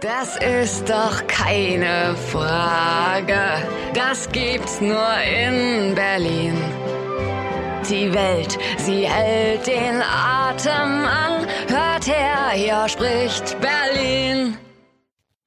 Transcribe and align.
Das 0.00 0.36
ist 0.36 0.88
doch 0.88 1.26
keine 1.26 2.14
Frage. 2.30 3.40
Das 3.94 4.30
gibt's 4.30 4.80
nur 4.80 5.12
in 5.24 5.96
Berlin. 5.96 6.54
Die 7.90 8.14
Welt, 8.14 8.56
sie 8.76 9.08
hält 9.08 9.66
den 9.66 10.00
Atem 10.00 11.04
an. 11.04 11.46
Hört 11.66 12.06
her, 12.06 12.50
hier 12.54 12.88
spricht 12.88 13.56
Berlin. 13.60 14.56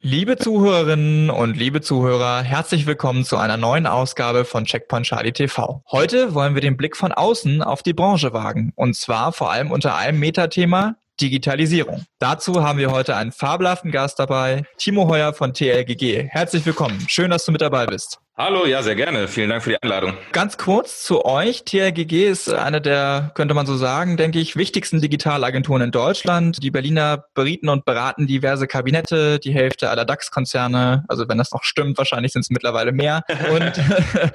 Liebe 0.02 0.36
Zuhörerinnen 0.36 1.30
und 1.30 1.56
liebe 1.56 1.80
Zuhörer, 1.80 2.42
herzlich 2.42 2.86
willkommen 2.86 3.24
zu 3.24 3.38
einer 3.38 3.56
neuen 3.56 3.88
Ausgabe 3.88 4.44
von 4.44 4.66
Checkpoint 4.66 5.06
Charlie 5.06 5.32
TV. 5.32 5.82
Heute 5.90 6.34
wollen 6.34 6.56
wir 6.56 6.62
den 6.62 6.76
Blick 6.76 6.98
von 6.98 7.14
außen 7.14 7.62
auf 7.62 7.84
die 7.84 7.94
Branche 7.94 8.34
wagen. 8.34 8.74
Und 8.76 8.98
zwar 8.98 9.32
vor 9.32 9.50
allem 9.50 9.72
unter 9.72 9.96
einem 9.96 10.20
Metathema, 10.20 10.96
Digitalisierung. 11.20 12.06
Dazu 12.20 12.64
haben 12.64 12.80
wir 12.80 12.92
heute 12.92 13.16
einen 13.16 13.34
fabelhaften 13.34 13.92
Gast 13.92 14.20
dabei, 14.20 14.64
Timo 14.78 15.08
Heuer 15.10 15.34
von 15.34 15.54
TLGG. 15.54 16.30
Herzlich 16.30 16.66
willkommen. 16.66 17.04
Schön, 17.10 17.32
dass 17.32 17.46
du 17.46 17.52
mit 17.52 17.62
dabei 17.62 17.86
bist. 17.86 18.21
Hallo, 18.38 18.66
ja, 18.66 18.82
sehr 18.82 18.96
gerne. 18.96 19.28
Vielen 19.28 19.50
Dank 19.50 19.62
für 19.62 19.72
die 19.72 19.84
Einladung. 19.84 20.14
Ganz 20.32 20.58
kurz 20.58 21.04
zu 21.04 21.26
euch. 21.26 21.66
TRGG 21.66 22.30
ist 22.30 22.52
eine 22.52 22.80
der, 22.80 23.32
könnte 23.36 23.54
man 23.54 23.66
so 23.66 23.76
sagen, 23.76 24.16
denke 24.16 24.40
ich, 24.40 24.56
wichtigsten 24.56 25.02
Digitalagenturen 25.02 25.82
in 25.82 25.92
Deutschland. 25.92 26.64
Die 26.64 26.72
Berliner 26.72 27.26
berieten 27.34 27.68
und 27.68 27.84
beraten 27.84 28.28
diverse 28.28 28.68
Kabinette, 28.68 29.38
die 29.40 29.54
Hälfte 29.54 29.90
aller 29.90 30.06
DAX-Konzerne. 30.06 31.04
Also 31.10 31.28
wenn 31.28 31.38
das 31.40 31.52
noch 31.52 31.64
stimmt, 31.64 31.98
wahrscheinlich 31.98 32.32
sind 32.32 32.44
es 32.44 32.50
mittlerweile 32.50 32.94
mehr. 32.94 33.26
Und, 33.52 33.74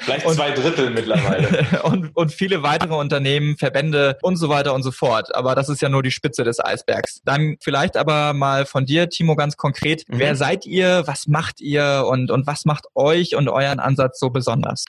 Vielleicht 0.00 0.28
zwei 0.28 0.50
Drittel 0.50 0.90
mittlerweile. 0.90 1.66
und, 1.84 2.14
und 2.14 2.32
viele 2.32 2.62
weitere 2.62 2.94
Unternehmen, 2.94 3.56
Verbände 3.56 4.18
und 4.20 4.36
so 4.36 4.50
weiter 4.50 4.74
und 4.74 4.82
so 4.82 4.90
fort. 4.90 5.34
Aber 5.34 5.54
das 5.54 5.70
ist 5.70 5.80
ja 5.80 5.88
nur 5.88 6.02
die 6.02 6.10
Spitze 6.10 6.44
des 6.44 6.62
Eisbergs. 6.62 7.22
Dann 7.24 7.56
vielleicht 7.60 7.96
aber 7.96 8.34
mal 8.34 8.66
von 8.66 8.84
dir, 8.84 9.08
Timo, 9.08 9.36
ganz 9.36 9.56
konkret. 9.56 10.04
Mhm. 10.08 10.18
Wer 10.18 10.36
seid 10.36 10.66
ihr? 10.66 11.04
Was 11.06 11.28
macht 11.28 11.62
ihr? 11.62 12.04
Und, 12.08 12.30
und 12.30 12.46
was 12.46 12.66
macht 12.66 12.84
euch 12.94 13.36
und 13.36 13.48
euren 13.48 13.80
Ansatz 13.86 14.18
so 14.18 14.30
besonders? 14.30 14.84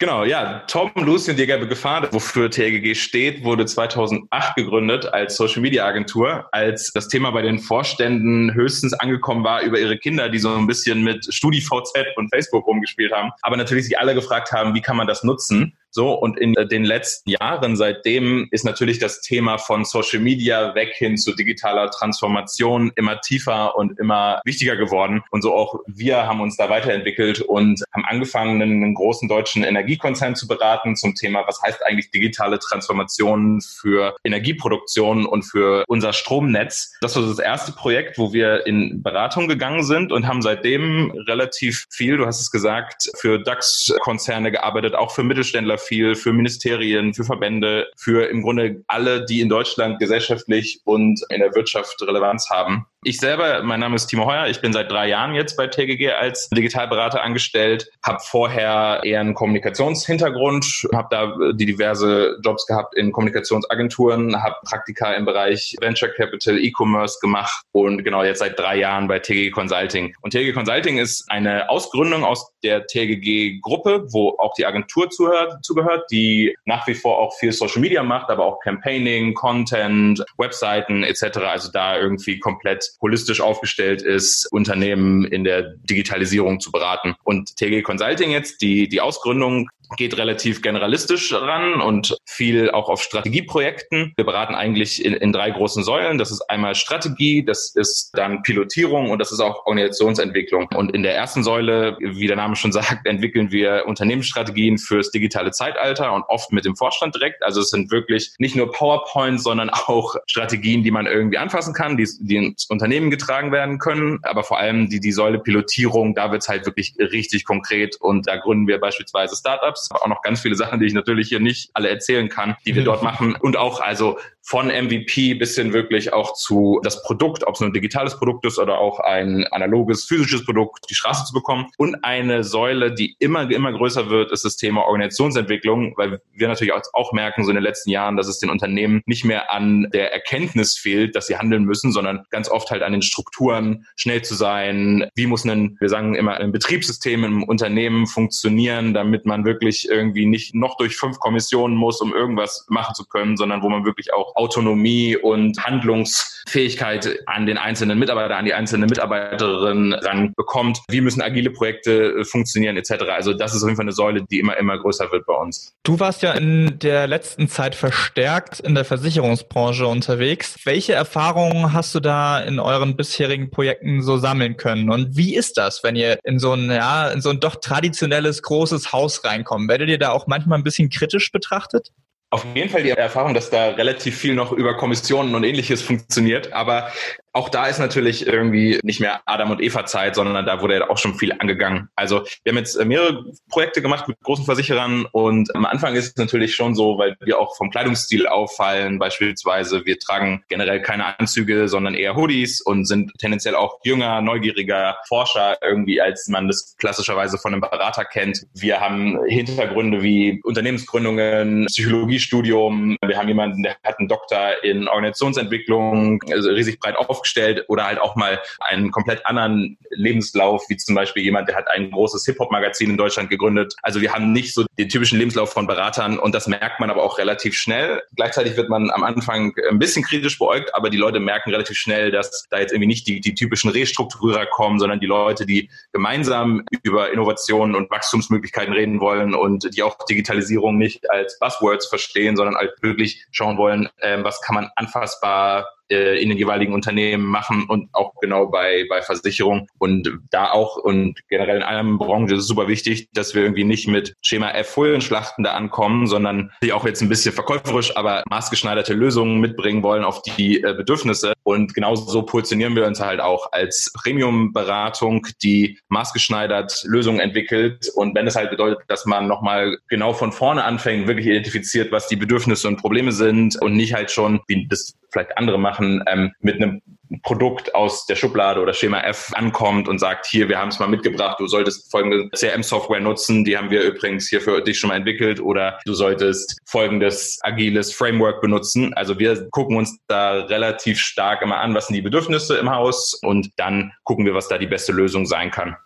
Genau, 0.00 0.24
ja. 0.24 0.60
Tom 0.66 0.90
Lucy 0.94 1.32
und 1.32 1.36
gelbe 1.36 1.68
Gefahr, 1.68 2.10
wofür 2.10 2.50
TLGG 2.50 2.94
steht, 2.94 3.44
wurde 3.44 3.66
2008 3.66 4.56
gegründet 4.56 5.04
als 5.12 5.36
Social 5.36 5.60
Media 5.60 5.84
Agentur, 5.84 6.48
als 6.52 6.90
das 6.94 7.08
Thema 7.08 7.32
bei 7.32 7.42
den 7.42 7.58
Vorständen 7.58 8.54
höchstens 8.54 8.94
angekommen 8.94 9.44
war 9.44 9.60
über 9.60 9.78
ihre 9.78 9.98
Kinder, 9.98 10.30
die 10.30 10.38
so 10.38 10.54
ein 10.54 10.66
bisschen 10.66 11.02
mit 11.02 11.26
StudiVZ 11.28 11.92
und 12.16 12.30
Facebook 12.30 12.66
rumgespielt 12.66 13.12
haben, 13.12 13.30
aber 13.42 13.58
natürlich 13.58 13.84
sich 13.84 13.98
alle 13.98 14.14
gefragt 14.14 14.52
haben, 14.52 14.74
wie 14.74 14.80
kann 14.80 14.96
man 14.96 15.06
das 15.06 15.22
nutzen? 15.22 15.76
So, 15.92 16.12
und 16.12 16.38
in 16.38 16.54
den 16.54 16.84
letzten 16.84 17.30
Jahren 17.30 17.76
seitdem 17.76 18.48
ist 18.50 18.64
natürlich 18.64 18.98
das 18.98 19.20
Thema 19.20 19.58
von 19.58 19.84
Social 19.84 20.20
Media 20.20 20.74
weg 20.74 20.92
hin 20.94 21.16
zu 21.16 21.34
digitaler 21.34 21.90
Transformation 21.90 22.92
immer 22.96 23.20
tiefer 23.20 23.76
und 23.76 23.98
immer 23.98 24.40
wichtiger 24.44 24.76
geworden. 24.76 25.22
Und 25.30 25.42
so 25.42 25.54
auch 25.54 25.80
wir 25.86 26.26
haben 26.26 26.40
uns 26.40 26.56
da 26.56 26.70
weiterentwickelt 26.70 27.40
und 27.40 27.82
haben 27.92 28.04
angefangen, 28.04 28.62
einen 28.62 28.94
großen 28.94 29.28
deutschen 29.28 29.64
Energiekonzern 29.64 30.36
zu 30.36 30.46
beraten 30.46 30.94
zum 30.94 31.14
Thema, 31.14 31.44
was 31.46 31.60
heißt 31.62 31.84
eigentlich 31.84 32.10
digitale 32.10 32.58
Transformation 32.58 33.60
für 33.60 34.16
Energieproduktion 34.22 35.26
und 35.26 35.42
für 35.42 35.84
unser 35.88 36.12
Stromnetz. 36.12 36.92
Das 37.00 37.16
war 37.16 37.26
das 37.26 37.38
erste 37.38 37.72
Projekt, 37.72 38.18
wo 38.18 38.32
wir 38.32 38.66
in 38.66 39.02
Beratung 39.02 39.48
gegangen 39.48 39.82
sind 39.82 40.12
und 40.12 40.28
haben 40.28 40.42
seitdem 40.42 41.10
relativ 41.26 41.86
viel, 41.90 42.16
du 42.16 42.26
hast 42.26 42.40
es 42.40 42.50
gesagt, 42.50 43.10
für 43.16 43.40
DAX-Konzerne 43.40 44.52
gearbeitet, 44.52 44.94
auch 44.94 45.10
für 45.10 45.22
Mittelständler 45.22 45.79
viel 45.80 46.14
für 46.14 46.32
Ministerien, 46.32 47.14
für 47.14 47.24
Verbände, 47.24 47.88
für 47.96 48.28
im 48.28 48.42
Grunde 48.42 48.82
alle, 48.86 49.24
die 49.24 49.40
in 49.40 49.48
Deutschland 49.48 49.98
gesellschaftlich 49.98 50.80
und 50.84 51.20
in 51.30 51.40
der 51.40 51.54
Wirtschaft 51.54 52.00
Relevanz 52.02 52.48
haben. 52.50 52.86
Ich 53.02 53.16
selber, 53.16 53.62
mein 53.62 53.80
Name 53.80 53.96
ist 53.96 54.08
Timo 54.08 54.26
Heuer, 54.26 54.48
ich 54.48 54.60
bin 54.60 54.74
seit 54.74 54.90
drei 54.90 55.08
Jahren 55.08 55.34
jetzt 55.34 55.56
bei 55.56 55.66
TGG 55.66 56.10
als 56.10 56.50
Digitalberater 56.50 57.22
angestellt, 57.22 57.90
habe 58.04 58.18
vorher 58.20 59.00
eher 59.04 59.20
einen 59.20 59.32
Kommunikationshintergrund, 59.32 60.86
habe 60.94 61.08
da 61.10 61.52
die 61.54 61.64
diverse 61.64 62.36
Jobs 62.44 62.66
gehabt 62.66 62.94
in 62.94 63.10
Kommunikationsagenturen, 63.10 64.42
habe 64.42 64.56
Praktika 64.66 65.14
im 65.14 65.24
Bereich 65.24 65.76
Venture 65.80 66.10
Capital, 66.10 66.58
E-Commerce 66.58 67.20
gemacht 67.22 67.64
und 67.72 68.04
genau 68.04 68.22
jetzt 68.22 68.40
seit 68.40 68.58
drei 68.58 68.76
Jahren 68.76 69.08
bei 69.08 69.18
TGG 69.18 69.50
Consulting. 69.50 70.14
Und 70.20 70.32
TGG 70.32 70.52
Consulting 70.52 70.98
ist 70.98 71.24
eine 71.30 71.70
Ausgründung 71.70 72.22
aus 72.22 72.52
der 72.62 72.86
TGG 72.86 73.60
Gruppe, 73.62 74.04
wo 74.10 74.36
auch 74.36 74.52
die 74.58 74.66
Agentur 74.66 75.08
zuhört, 75.08 75.64
zugehört, 75.64 76.04
die 76.10 76.54
nach 76.66 76.86
wie 76.86 76.94
vor 76.94 77.18
auch 77.18 77.32
viel 77.38 77.52
Social 77.52 77.80
Media 77.80 78.02
macht, 78.02 78.28
aber 78.28 78.44
auch 78.44 78.60
Campaigning, 78.60 79.32
Content, 79.32 80.22
Webseiten 80.36 81.02
etc. 81.02 81.38
Also 81.38 81.72
da 81.72 81.98
irgendwie 81.98 82.38
komplett 82.38 82.89
holistisch 83.00 83.40
aufgestellt 83.40 84.02
ist, 84.02 84.46
Unternehmen 84.52 85.24
in 85.24 85.44
der 85.44 85.74
Digitalisierung 85.88 86.60
zu 86.60 86.70
beraten. 86.70 87.14
Und 87.24 87.56
TG 87.56 87.82
Consulting 87.82 88.30
jetzt, 88.30 88.62
die, 88.62 88.88
die 88.88 89.00
Ausgründung 89.00 89.68
geht 89.96 90.16
relativ 90.16 90.62
generalistisch 90.62 91.32
ran 91.32 91.80
und 91.80 92.16
viel 92.26 92.70
auch 92.70 92.88
auf 92.88 93.02
Strategieprojekten. 93.02 94.12
Wir 94.16 94.24
beraten 94.24 94.54
eigentlich 94.54 95.04
in, 95.04 95.14
in 95.14 95.32
drei 95.32 95.50
großen 95.50 95.82
Säulen. 95.84 96.18
Das 96.18 96.30
ist 96.30 96.42
einmal 96.42 96.74
Strategie, 96.74 97.44
das 97.44 97.74
ist 97.74 98.10
dann 98.14 98.42
Pilotierung 98.42 99.10
und 99.10 99.18
das 99.18 99.32
ist 99.32 99.40
auch 99.40 99.66
Organisationsentwicklung. 99.66 100.68
Und 100.74 100.94
in 100.94 101.02
der 101.02 101.14
ersten 101.14 101.42
Säule, 101.42 101.96
wie 102.00 102.26
der 102.26 102.36
Name 102.36 102.56
schon 102.56 102.72
sagt, 102.72 103.06
entwickeln 103.06 103.50
wir 103.50 103.84
Unternehmensstrategien 103.86 104.78
fürs 104.78 105.10
digitale 105.10 105.50
Zeitalter 105.50 106.12
und 106.12 106.24
oft 106.28 106.52
mit 106.52 106.64
dem 106.64 106.76
Vorstand 106.76 107.14
direkt. 107.14 107.42
Also 107.42 107.60
es 107.60 107.70
sind 107.70 107.90
wirklich 107.90 108.32
nicht 108.38 108.56
nur 108.56 108.70
PowerPoints, 108.70 109.42
sondern 109.42 109.70
auch 109.70 110.16
Strategien, 110.26 110.82
die 110.82 110.90
man 110.90 111.06
irgendwie 111.06 111.38
anfassen 111.38 111.74
kann, 111.74 111.96
die, 111.96 112.08
die 112.20 112.36
ins 112.36 112.66
Unternehmen 112.66 113.10
getragen 113.10 113.52
werden 113.52 113.78
können. 113.78 114.20
Aber 114.22 114.44
vor 114.44 114.58
allem 114.58 114.88
die, 114.88 115.00
die 115.00 115.12
Säule 115.12 115.38
Pilotierung, 115.38 116.14
da 116.14 116.30
wird 116.32 116.42
es 116.42 116.48
halt 116.48 116.66
wirklich 116.66 116.94
richtig 116.98 117.44
konkret 117.44 117.96
und 118.00 118.26
da 118.26 118.36
gründen 118.36 118.66
wir 118.66 118.78
beispielsweise 118.78 119.36
Startups 119.36 119.79
Startups, 119.80 120.02
auch 120.02 120.08
noch 120.08 120.22
ganz 120.22 120.40
viele 120.40 120.54
Sachen, 120.54 120.80
die 120.80 120.86
ich 120.86 120.94
natürlich 120.94 121.28
hier 121.28 121.40
nicht 121.40 121.70
alle 121.74 121.88
erzählen 121.88 122.28
kann, 122.28 122.56
die 122.66 122.74
wir 122.74 122.84
dort 122.84 123.02
machen. 123.10 123.36
Und 123.40 123.56
auch 123.56 123.80
also 123.80 124.18
von 124.42 124.66
MVP 124.66 125.34
bis 125.34 125.54
hin 125.54 125.72
wirklich 125.72 126.12
auch 126.12 126.34
zu 126.34 126.80
das 126.82 127.02
Produkt, 127.02 127.46
ob 127.46 127.54
es 127.54 127.60
ein 127.60 127.72
digitales 127.72 128.18
Produkt 128.18 128.44
ist 128.46 128.58
oder 128.58 128.78
auch 128.78 128.98
ein 128.98 129.46
analoges, 129.50 130.04
physisches 130.04 130.44
Produkt, 130.44 130.86
die 130.90 130.94
Straße 130.94 131.24
zu 131.24 131.32
bekommen. 131.32 131.66
Und 131.76 132.04
eine 132.04 132.42
Säule, 132.42 132.92
die 132.92 133.14
immer, 133.18 133.48
immer 133.50 133.72
größer 133.72 134.10
wird, 134.10 134.32
ist 134.32 134.44
das 134.44 134.56
Thema 134.56 134.82
Organisationsentwicklung, 134.86 135.94
weil 135.96 136.20
wir 136.32 136.48
natürlich 136.48 136.72
auch 136.72 137.12
merken, 137.12 137.44
so 137.44 137.50
in 137.50 137.56
den 137.56 137.62
letzten 137.62 137.90
Jahren, 137.90 138.16
dass 138.16 138.28
es 138.28 138.38
den 138.38 138.50
Unternehmen 138.50 139.02
nicht 139.06 139.24
mehr 139.24 139.52
an 139.52 139.88
der 139.92 140.12
Erkenntnis 140.12 140.76
fehlt, 140.76 141.14
dass 141.14 141.26
sie 141.28 141.36
handeln 141.36 141.64
müssen, 141.64 141.92
sondern 141.92 142.24
ganz 142.30 142.50
oft 142.50 142.70
halt 142.70 142.82
an 142.82 142.92
den 142.92 143.02
Strukturen, 143.02 143.86
schnell 143.94 144.22
zu 144.22 144.34
sein. 144.34 145.08
Wie 145.14 145.26
muss 145.26 145.44
ein, 145.44 145.76
wir 145.80 145.88
sagen 145.88 146.14
immer, 146.14 146.38
ein 146.38 146.50
Betriebssystem 146.50 147.24
im 147.24 147.42
Unternehmen 147.44 148.06
funktionieren, 148.06 148.94
damit 148.94 149.26
man 149.26 149.44
wirklich 149.44 149.69
wirklich 149.70 149.88
irgendwie 149.88 150.26
nicht 150.26 150.54
noch 150.54 150.76
durch 150.76 150.96
fünf 150.96 151.18
Kommissionen 151.18 151.76
muss, 151.76 152.00
um 152.00 152.12
irgendwas 152.12 152.66
machen 152.68 152.94
zu 152.94 153.04
können, 153.04 153.36
sondern 153.36 153.62
wo 153.62 153.68
man 153.68 153.84
wirklich 153.84 154.12
auch 154.12 154.34
Autonomie 154.34 155.16
und 155.16 155.62
Handlungsfähigkeit 155.62 157.20
an 157.26 157.46
den 157.46 157.56
einzelnen 157.56 157.98
Mitarbeiter, 157.98 158.36
an 158.36 158.44
die 158.44 158.54
einzelne 158.54 158.86
Mitarbeiterin 158.86 159.92
ran 159.92 160.32
bekommt. 160.36 160.80
Wie 160.88 161.00
müssen 161.00 161.22
agile 161.22 161.50
Projekte 161.50 162.20
äh, 162.20 162.24
funktionieren 162.24 162.76
etc. 162.76 163.04
Also 163.10 163.32
das 163.32 163.54
ist 163.54 163.62
auf 163.62 163.68
jeden 163.68 163.76
Fall 163.76 163.84
eine 163.84 163.92
Säule, 163.92 164.24
die 164.28 164.40
immer, 164.40 164.56
immer 164.56 164.78
größer 164.78 165.10
wird 165.12 165.26
bei 165.26 165.34
uns. 165.34 165.72
Du 165.84 166.00
warst 166.00 166.22
ja 166.22 166.32
in 166.32 166.78
der 166.80 167.06
letzten 167.06 167.48
Zeit 167.48 167.74
verstärkt 167.74 168.60
in 168.60 168.74
der 168.74 168.84
Versicherungsbranche 168.84 169.86
unterwegs. 169.86 170.56
Welche 170.64 170.94
Erfahrungen 170.94 171.72
hast 171.72 171.94
du 171.94 172.00
da 172.00 172.40
in 172.40 172.58
euren 172.58 172.96
bisherigen 172.96 173.50
Projekten 173.50 174.02
so 174.02 174.18
sammeln 174.18 174.56
können? 174.56 174.90
Und 174.90 175.16
wie 175.16 175.36
ist 175.36 175.56
das, 175.56 175.84
wenn 175.84 175.96
ihr 175.96 176.18
in 176.24 176.38
so 176.38 176.52
ein, 176.52 176.70
ja, 176.70 177.08
in 177.08 177.20
so 177.20 177.30
ein 177.30 177.40
doch 177.40 177.56
traditionelles 177.56 178.42
großes 178.42 178.92
Haus 178.92 179.24
reinkommt? 179.24 179.59
Bekommen. 179.60 179.68
Werdet 179.68 179.88
ihr 179.88 179.98
da 179.98 180.10
auch 180.10 180.26
manchmal 180.26 180.58
ein 180.58 180.64
bisschen 180.64 180.90
kritisch 180.90 181.32
betrachtet? 181.32 181.90
Auf 182.32 182.46
jeden 182.54 182.70
Fall 182.70 182.84
die 182.84 182.90
Erfahrung, 182.90 183.34
dass 183.34 183.50
da 183.50 183.70
relativ 183.70 184.16
viel 184.16 184.34
noch 184.34 184.52
über 184.52 184.76
Kommissionen 184.76 185.34
und 185.34 185.42
ähnliches 185.42 185.82
funktioniert. 185.82 186.52
Aber 186.52 186.92
auch 187.32 187.48
da 187.48 187.66
ist 187.66 187.78
natürlich 187.78 188.26
irgendwie 188.26 188.80
nicht 188.82 189.00
mehr 189.00 189.20
Adam 189.26 189.50
und 189.50 189.60
Eva 189.60 189.86
Zeit, 189.86 190.14
sondern 190.14 190.44
da 190.46 190.60
wurde 190.62 190.78
ja 190.78 190.90
auch 190.90 190.98
schon 190.98 191.14
viel 191.14 191.32
angegangen. 191.32 191.88
Also 191.94 192.24
wir 192.42 192.50
haben 192.50 192.58
jetzt 192.58 192.76
äh, 192.76 192.84
mehrere 192.84 193.24
Projekte 193.48 193.82
gemacht 193.82 194.08
mit 194.08 194.18
großen 194.20 194.44
Versicherern 194.44 195.06
und 195.12 195.54
am 195.54 195.64
Anfang 195.64 195.94
ist 195.94 196.08
es 196.08 196.16
natürlich 196.16 196.54
schon 196.54 196.74
so, 196.74 196.98
weil 196.98 197.16
wir 197.20 197.38
auch 197.38 197.56
vom 197.56 197.70
Kleidungsstil 197.70 198.26
auffallen. 198.26 198.98
Beispielsweise 198.98 199.84
wir 199.86 199.98
tragen 199.98 200.42
generell 200.48 200.82
keine 200.82 201.18
Anzüge, 201.18 201.68
sondern 201.68 201.94
eher 201.94 202.16
Hoodies 202.16 202.60
und 202.60 202.86
sind 202.86 203.12
tendenziell 203.18 203.54
auch 203.54 203.78
jünger, 203.84 204.20
neugieriger 204.20 204.96
Forscher 205.06 205.56
irgendwie, 205.62 206.00
als 206.00 206.26
man 206.28 206.48
das 206.48 206.74
klassischerweise 206.78 207.38
von 207.38 207.52
einem 207.52 207.60
Berater 207.60 208.04
kennt. 208.04 208.46
Wir 208.54 208.80
haben 208.80 209.18
Hintergründe 209.26 210.02
wie 210.02 210.40
Unternehmensgründungen, 210.42 211.66
Psychologiestudium. 211.66 212.96
Wir 213.04 213.16
haben 213.16 213.28
jemanden, 213.28 213.62
der 213.62 213.76
hat 213.84 213.98
einen 213.98 214.08
Doktor 214.08 214.62
in 214.64 214.88
Organisationsentwicklung, 214.88 216.20
also 216.32 216.50
riesig 216.50 216.80
breit 216.80 216.96
auf 216.96 217.19
aufgestellt 217.20 217.64
oder 217.68 217.84
halt 217.84 218.00
auch 218.00 218.16
mal 218.16 218.40
einen 218.60 218.90
komplett 218.90 219.26
anderen 219.26 219.76
Lebenslauf, 219.90 220.64
wie 220.68 220.76
zum 220.76 220.94
Beispiel 220.94 221.22
jemand, 221.22 221.48
der 221.48 221.56
hat 221.56 221.68
ein 221.68 221.90
großes 221.90 222.24
Hip-Hop-Magazin 222.24 222.90
in 222.90 222.96
Deutschland 222.96 223.30
gegründet. 223.30 223.74
Also 223.82 224.00
wir 224.00 224.12
haben 224.12 224.32
nicht 224.32 224.54
so 224.54 224.64
den 224.78 224.88
typischen 224.88 225.18
Lebenslauf 225.18 225.52
von 225.52 225.66
Beratern 225.66 226.18
und 226.18 226.34
das 226.34 226.46
merkt 226.46 226.80
man 226.80 226.90
aber 226.90 227.02
auch 227.02 227.18
relativ 227.18 227.54
schnell. 227.54 228.02
Gleichzeitig 228.16 228.56
wird 228.56 228.68
man 228.68 228.90
am 228.90 229.04
Anfang 229.04 229.52
ein 229.70 229.78
bisschen 229.78 230.04
kritisch 230.04 230.38
beäugt, 230.38 230.74
aber 230.74 230.90
die 230.90 230.96
Leute 230.96 231.20
merken 231.20 231.50
relativ 231.50 231.76
schnell, 231.76 232.10
dass 232.10 232.46
da 232.50 232.58
jetzt 232.58 232.72
irgendwie 232.72 232.86
nicht 232.86 233.06
die, 233.06 233.20
die 233.20 233.34
typischen 233.34 233.70
Restrukturierer 233.70 234.46
kommen, 234.46 234.78
sondern 234.78 235.00
die 235.00 235.06
Leute, 235.06 235.46
die 235.46 235.70
gemeinsam 235.92 236.64
über 236.82 237.12
Innovationen 237.12 237.74
und 237.74 237.90
Wachstumsmöglichkeiten 237.90 238.72
reden 238.72 239.00
wollen 239.00 239.34
und 239.34 239.76
die 239.76 239.82
auch 239.82 239.96
Digitalisierung 240.08 240.78
nicht 240.78 241.10
als 241.10 241.38
Buzzwords 241.38 241.86
verstehen, 241.86 242.36
sondern 242.36 242.56
halt 242.56 242.72
wirklich 242.80 243.26
schauen 243.30 243.58
wollen, 243.58 243.88
ähm, 244.00 244.24
was 244.24 244.40
kann 244.40 244.54
man 244.54 244.70
anfassbar 244.76 245.68
in 245.90 246.28
den 246.28 246.38
jeweiligen 246.38 246.72
Unternehmen 246.72 247.26
machen 247.26 247.66
und 247.68 247.88
auch 247.92 248.12
genau 248.20 248.46
bei, 248.46 248.86
bei 248.88 249.02
Versicherungen. 249.02 249.66
Und 249.78 250.10
da 250.30 250.50
auch 250.50 250.76
und 250.76 251.20
generell 251.28 251.56
in 251.56 251.62
einer 251.62 251.98
Branche 251.98 252.34
ist 252.34 252.42
es 252.42 252.46
super 252.46 252.68
wichtig, 252.68 253.08
dass 253.12 253.34
wir 253.34 253.42
irgendwie 253.42 253.64
nicht 253.64 253.88
mit 253.88 254.14
Schema 254.22 254.50
F 254.50 254.70
Folienschlachten 254.70 255.44
da 255.44 255.52
ankommen, 255.52 256.06
sondern 256.06 256.52
die 256.62 256.72
auch 256.72 256.86
jetzt 256.86 257.02
ein 257.02 257.08
bisschen 257.08 257.34
verkäuferisch, 257.34 257.96
aber 257.96 258.22
maßgeschneiderte 258.30 258.94
Lösungen 258.94 259.40
mitbringen 259.40 259.82
wollen 259.82 260.04
auf 260.04 260.22
die 260.22 260.62
äh, 260.62 260.74
Bedürfnisse. 260.74 261.32
Und 261.42 261.74
genauso 261.74 262.10
so 262.10 262.22
positionieren 262.22 262.76
wir 262.76 262.86
uns 262.86 263.00
halt 263.00 263.20
auch 263.20 263.52
als 263.52 263.92
Premium-Beratung, 263.94 265.26
die 265.42 265.78
maßgeschneidert 265.88 266.84
Lösungen 266.84 267.20
entwickelt. 267.20 267.90
Und 267.94 268.14
wenn 268.14 268.26
es 268.26 268.36
halt 268.36 268.50
bedeutet, 268.50 268.80
dass 268.88 269.06
man 269.06 269.26
nochmal 269.26 269.78
genau 269.88 270.12
von 270.12 270.32
vorne 270.32 270.64
anfängt, 270.64 271.06
wirklich 271.06 271.26
identifiziert, 271.26 271.92
was 271.92 272.08
die 272.08 272.16
Bedürfnisse 272.16 272.68
und 272.68 272.76
Probleme 272.76 273.12
sind 273.12 273.60
und 273.60 273.74
nicht 273.74 273.94
halt 273.94 274.10
schon, 274.10 274.40
wie 274.48 274.66
das 274.68 274.94
vielleicht 275.10 275.36
andere 275.38 275.58
machen, 275.58 276.02
ähm, 276.06 276.32
mit 276.40 276.56
einem 276.56 276.82
Produkt 277.22 277.74
aus 277.74 278.06
der 278.06 278.16
Schublade 278.16 278.60
oder 278.60 278.72
Schema 278.72 279.00
F 279.00 279.32
ankommt 279.34 279.88
und 279.88 279.98
sagt, 279.98 280.26
hier, 280.26 280.48
wir 280.48 280.58
haben 280.58 280.68
es 280.68 280.78
mal 280.78 280.88
mitgebracht, 280.88 281.38
du 281.40 281.46
solltest 281.46 281.90
folgende 281.90 282.28
CRM-Software 282.30 283.00
nutzen, 283.00 283.44
die 283.44 283.56
haben 283.56 283.70
wir 283.70 283.82
übrigens 283.82 284.28
hier 284.28 284.40
für 284.40 284.60
dich 284.62 284.78
schon 284.78 284.88
mal 284.88 284.96
entwickelt 284.96 285.40
oder 285.40 285.78
du 285.84 285.94
solltest 285.94 286.58
folgendes 286.66 287.38
agiles 287.42 287.92
Framework 287.92 288.40
benutzen. 288.40 288.94
Also 288.94 289.18
wir 289.18 289.48
gucken 289.50 289.76
uns 289.76 289.98
da 290.06 290.44
relativ 290.44 290.98
stark 290.98 291.42
immer 291.42 291.58
an, 291.58 291.74
was 291.74 291.88
sind 291.88 291.96
die 291.96 292.02
Bedürfnisse 292.02 292.56
im 292.58 292.70
Haus 292.70 293.14
und 293.22 293.50
dann 293.56 293.92
gucken 294.04 294.24
wir, 294.24 294.34
was 294.34 294.48
da 294.48 294.58
die 294.58 294.66
beste 294.66 294.92
Lösung 294.92 295.26
sein 295.26 295.50
kann. 295.50 295.76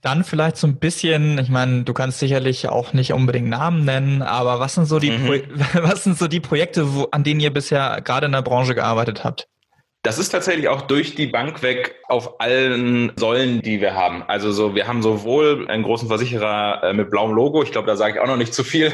Dann 0.00 0.24
vielleicht 0.24 0.56
so 0.56 0.66
ein 0.66 0.78
bisschen, 0.78 1.38
ich 1.38 1.48
meine, 1.48 1.84
du 1.84 1.92
kannst 1.94 2.18
sicherlich 2.18 2.68
auch 2.68 2.92
nicht 2.92 3.12
unbedingt 3.12 3.48
Namen 3.48 3.84
nennen, 3.84 4.20
aber 4.20 4.58
was 4.58 4.74
sind 4.74 4.86
so 4.86 4.98
die, 4.98 5.12
mhm. 5.12 5.42
was 5.74 6.02
sind 6.02 6.18
so 6.18 6.26
die 6.26 6.40
Projekte, 6.40 6.92
wo, 6.94 7.06
an 7.12 7.22
denen 7.22 7.38
ihr 7.38 7.52
bisher 7.52 8.00
gerade 8.00 8.26
in 8.26 8.32
der 8.32 8.42
Branche 8.42 8.74
gearbeitet 8.74 9.22
habt? 9.22 9.46
Das 10.04 10.18
ist 10.18 10.30
tatsächlich 10.30 10.68
auch 10.68 10.82
durch 10.82 11.14
die 11.14 11.28
Bank 11.28 11.62
weg 11.62 11.94
auf 12.08 12.40
allen 12.40 13.12
Säulen, 13.16 13.62
die 13.62 13.80
wir 13.80 13.94
haben. 13.94 14.24
Also 14.24 14.50
so, 14.50 14.74
wir 14.74 14.88
haben 14.88 15.00
sowohl 15.00 15.68
einen 15.68 15.84
großen 15.84 16.08
Versicherer 16.08 16.82
äh, 16.82 16.92
mit 16.92 17.08
blauem 17.08 17.32
Logo, 17.32 17.62
ich 17.62 17.70
glaube, 17.70 17.86
da 17.86 17.94
sage 17.94 18.14
ich 18.14 18.20
auch 18.20 18.26
noch 18.26 18.36
nicht 18.36 18.52
zu 18.52 18.64
viel, 18.64 18.92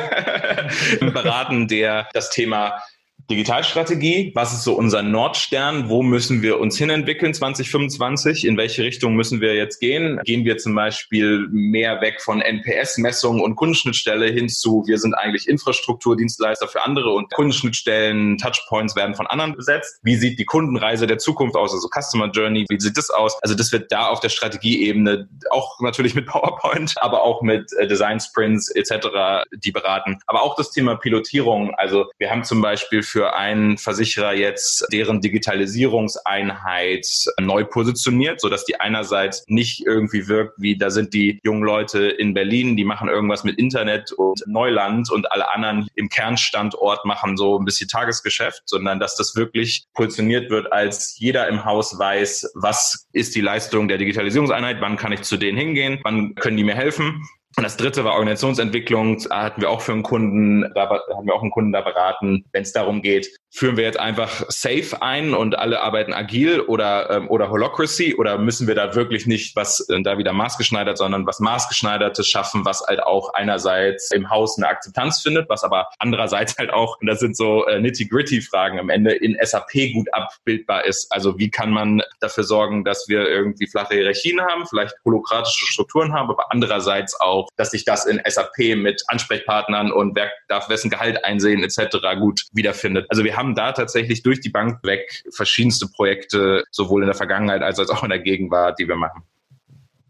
beraten, 1.00 1.66
der 1.66 2.08
das 2.12 2.28
Thema 2.28 2.82
Digitalstrategie, 3.30 4.32
was 4.34 4.54
ist 4.54 4.64
so 4.64 4.72
unser 4.72 5.02
Nordstern? 5.02 5.90
Wo 5.90 6.02
müssen 6.02 6.40
wir 6.40 6.58
uns 6.58 6.78
hinentwickeln 6.78 7.34
2025? 7.34 8.46
In 8.46 8.56
welche 8.56 8.82
Richtung 8.82 9.16
müssen 9.16 9.42
wir 9.42 9.54
jetzt 9.54 9.80
gehen? 9.80 10.19
Gehen 10.25 10.46
wir 10.46 10.56
zum 10.56 10.75
Beispiel 10.75 11.46
mehr 11.50 12.00
weg 12.00 12.22
von 12.22 12.40
NPS-Messungen 12.40 13.42
und 13.42 13.56
Kundenschnittstelle 13.56 14.28
hin 14.28 14.48
zu, 14.48 14.82
wir 14.86 14.96
sind 14.96 15.12
eigentlich 15.12 15.46
Infrastrukturdienstleister 15.46 16.69
für 16.69 16.82
andere 16.82 17.10
und 17.10 17.30
Kundenschnittstellen, 17.30 18.38
Touchpoints 18.38 18.96
werden 18.96 19.14
von 19.14 19.26
anderen 19.26 19.54
besetzt. 19.54 20.00
Wie 20.02 20.16
sieht 20.16 20.38
die 20.38 20.46
Kundenreise 20.46 21.06
der 21.06 21.19
Zukunft 21.19 21.54
aus? 21.54 21.75
Also 21.75 21.88
Customer 21.88 22.30
Journey, 22.30 22.64
wie 22.70 22.80
sieht 22.80 22.96
das 22.96 23.10
aus? 23.10 23.36
Also 23.42 23.54
das 23.54 23.72
wird 23.72 23.92
da 23.92 24.06
auf 24.06 24.20
der 24.20 24.30
Strategieebene 24.30 25.28
auch 25.50 25.78
natürlich 25.80 26.14
mit 26.14 26.25
PowerPoint, 26.28 26.94
aber 27.02 27.25
auch 27.25 27.42
mit 27.42 27.70
äh, 27.75 27.86
Design 27.86 28.20
Sprints 28.20 28.70
etc. 28.70 29.44
die 29.52 29.70
beraten. 29.70 30.19
Aber 30.26 30.40
auch 30.40 30.56
das 30.56 30.70
Thema 30.70 30.96
Pilotierung. 30.96 31.75
Also 31.75 32.06
wir 32.16 32.30
haben 32.30 32.44
zum 32.44 32.62
Beispiel 32.62 33.02
für 33.02 33.17
für 33.18 33.34
einen 33.34 33.78
Versicherer 33.78 34.32
jetzt 34.32 34.86
deren 34.92 35.20
Digitalisierungseinheit 35.20 37.04
neu 37.40 37.64
positioniert, 37.64 38.40
sodass 38.40 38.64
die 38.64 38.78
einerseits 38.78 39.42
nicht 39.48 39.84
irgendwie 39.84 40.28
wirkt, 40.28 40.54
wie 40.58 40.78
da 40.78 40.90
sind 40.90 41.12
die 41.14 41.40
jungen 41.42 41.64
Leute 41.64 42.06
in 42.06 42.32
Berlin, 42.32 42.76
die 42.76 42.84
machen 42.84 43.08
irgendwas 43.08 43.42
mit 43.42 43.58
Internet 43.58 44.12
und 44.12 44.44
Neuland 44.46 45.10
und 45.10 45.32
alle 45.32 45.52
anderen 45.52 45.88
im 45.96 46.08
Kernstandort 46.08 47.04
machen 47.04 47.36
so 47.36 47.58
ein 47.58 47.64
bisschen 47.64 47.88
Tagesgeschäft, 47.88 48.62
sondern 48.66 49.00
dass 49.00 49.16
das 49.16 49.34
wirklich 49.34 49.86
positioniert 49.94 50.48
wird, 50.48 50.72
als 50.72 51.18
jeder 51.18 51.48
im 51.48 51.64
Haus 51.64 51.98
weiß, 51.98 52.52
was 52.54 53.08
ist 53.12 53.34
die 53.34 53.40
Leistung 53.40 53.88
der 53.88 53.98
Digitalisierungseinheit, 53.98 54.80
wann 54.80 54.96
kann 54.96 55.10
ich 55.10 55.22
zu 55.22 55.38
denen 55.38 55.58
hingehen, 55.58 55.98
wann 56.04 56.36
können 56.36 56.56
die 56.56 56.62
mir 56.62 56.76
helfen 56.76 57.20
und 57.58 57.64
das 57.64 57.76
dritte 57.76 58.05
war 58.05 58.12
Organisationsentwicklung. 58.12 59.19
Da 59.28 59.43
hatten 59.43 59.60
wir 59.60 59.69
auch 59.69 59.81
für 59.81 59.90
einen 59.90 60.05
Kunden, 60.05 60.72
da 60.76 60.88
haben 60.88 61.26
wir 61.26 61.34
auch 61.34 61.43
einen 61.43 61.50
Kunden 61.50 61.72
da 61.72 61.81
beraten, 61.81 62.44
wenn 62.52 62.62
es 62.62 62.72
darum 62.72 63.02
geht, 63.02 63.28
führen 63.50 63.76
wir 63.76 63.84
jetzt 63.84 63.99
einfach 63.99 64.44
Safe 64.49 65.00
ein 65.00 65.34
und 65.34 65.58
alle 65.58 65.81
arbeiten 65.81 66.12
agil 66.12 66.60
oder, 66.60 67.10
ähm, 67.10 67.28
oder 67.28 67.50
Holocracy 67.50 68.14
oder 68.14 68.38
müssen 68.38 68.69
wir 68.69 68.75
da 68.75 68.94
wirklich 68.94 69.26
nicht 69.26 69.56
was 69.56 69.81
äh, 69.88 70.00
da 70.02 70.19
wieder 70.19 70.32
maßgeschneidert, 70.32 70.99
sondern 70.99 71.26
was 71.26 71.40
maßgeschneidertes 71.40 72.28
schaffen, 72.28 72.64
was 72.64 72.84
halt 72.87 73.02
auch 73.02 73.32
einerseits 73.34 74.12
im 74.12 74.28
Haus 74.31 74.58
eine 74.58 74.69
Akzeptanz 74.69 75.22
findet, 75.22 75.49
was 75.49 75.64
aber 75.64 75.88
andererseits 75.99 76.56
halt 76.58 76.72
auch, 76.72 77.00
und 77.00 77.06
das 77.06 77.20
sind 77.20 77.37
so 77.37 77.66
äh, 77.66 77.81
nitty-gritty 77.81 78.43
Fragen 78.43 78.78
am 78.78 78.90
Ende, 78.90 79.12
in 79.14 79.37
SAP 79.43 79.72
gut 79.94 80.08
abbildbar 80.12 80.84
ist. 80.84 81.11
Also 81.11 81.38
wie 81.38 81.50
kann 81.50 81.70
man 81.70 82.02
dafür 82.20 82.44
sorgen, 82.44 82.84
dass 82.84 83.08
wir 83.08 83.26
irgendwie 83.26 83.66
flache 83.66 83.94
Hierarchien 83.94 84.40
haben, 84.40 84.66
vielleicht 84.66 84.94
holokratische 85.04 85.66
Strukturen 85.66 86.12
haben, 86.12 86.31
aber 86.31 86.52
andererseits 86.52 87.19
auch, 87.20 87.47
dass 87.56 87.70
sich 87.70 87.84
das 87.84 88.06
in 88.06 88.20
SAP 88.24 88.76
mit 88.76 89.02
Ansprechpartnern 89.08 89.92
und 89.92 90.14
wer 90.16 90.30
darf 90.48 90.68
wessen 90.68 90.90
Gehalt 90.90 91.24
einsehen 91.24 91.62
etc. 91.62 91.96
gut 92.18 92.44
wiederfindet. 92.52 93.06
Also 93.08 93.24
wir 93.24 93.36
haben 93.36 93.54
da 93.54 93.72
tatsächlich 93.72 94.22
durch 94.22 94.40
die 94.40 94.50
Bank 94.50 94.78
weg 94.82 95.24
verschiedenste 95.34 95.88
Projekte, 95.88 96.64
sowohl 96.70 97.02
in 97.02 97.08
der 97.08 97.16
Vergangenheit 97.16 97.62
als 97.62 97.78
auch 97.78 98.02
in 98.02 98.10
der 98.10 98.18
Gegenwart, 98.18 98.78
die 98.78 98.88
wir 98.88 98.96
machen. 98.96 99.22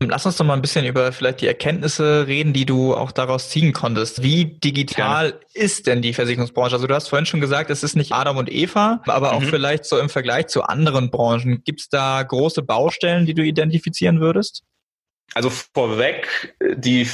Lass 0.00 0.24
uns 0.26 0.36
doch 0.36 0.44
mal 0.44 0.54
ein 0.54 0.62
bisschen 0.62 0.86
über 0.86 1.10
vielleicht 1.10 1.40
die 1.40 1.48
Erkenntnisse 1.48 2.28
reden, 2.28 2.52
die 2.52 2.64
du 2.64 2.94
auch 2.94 3.10
daraus 3.10 3.50
ziehen 3.50 3.72
konntest. 3.72 4.22
Wie 4.22 4.44
digital 4.44 5.30
Gerne. 5.30 5.44
ist 5.54 5.88
denn 5.88 6.02
die 6.02 6.14
Versicherungsbranche? 6.14 6.76
Also 6.76 6.86
du 6.86 6.94
hast 6.94 7.08
vorhin 7.08 7.26
schon 7.26 7.40
gesagt, 7.40 7.68
es 7.68 7.82
ist 7.82 7.96
nicht 7.96 8.12
Adam 8.12 8.36
und 8.36 8.50
Eva, 8.50 9.02
aber 9.06 9.32
auch 9.32 9.40
mhm. 9.40 9.46
vielleicht 9.46 9.86
so 9.86 9.98
im 9.98 10.08
Vergleich 10.08 10.46
zu 10.46 10.62
anderen 10.62 11.10
Branchen. 11.10 11.64
Gibt 11.64 11.80
es 11.80 11.88
da 11.88 12.22
große 12.22 12.62
Baustellen, 12.62 13.26
die 13.26 13.34
du 13.34 13.42
identifizieren 13.42 14.20
würdest? 14.20 14.62
Also 15.34 15.50
vorweg, 15.50 16.54
die 16.60 17.08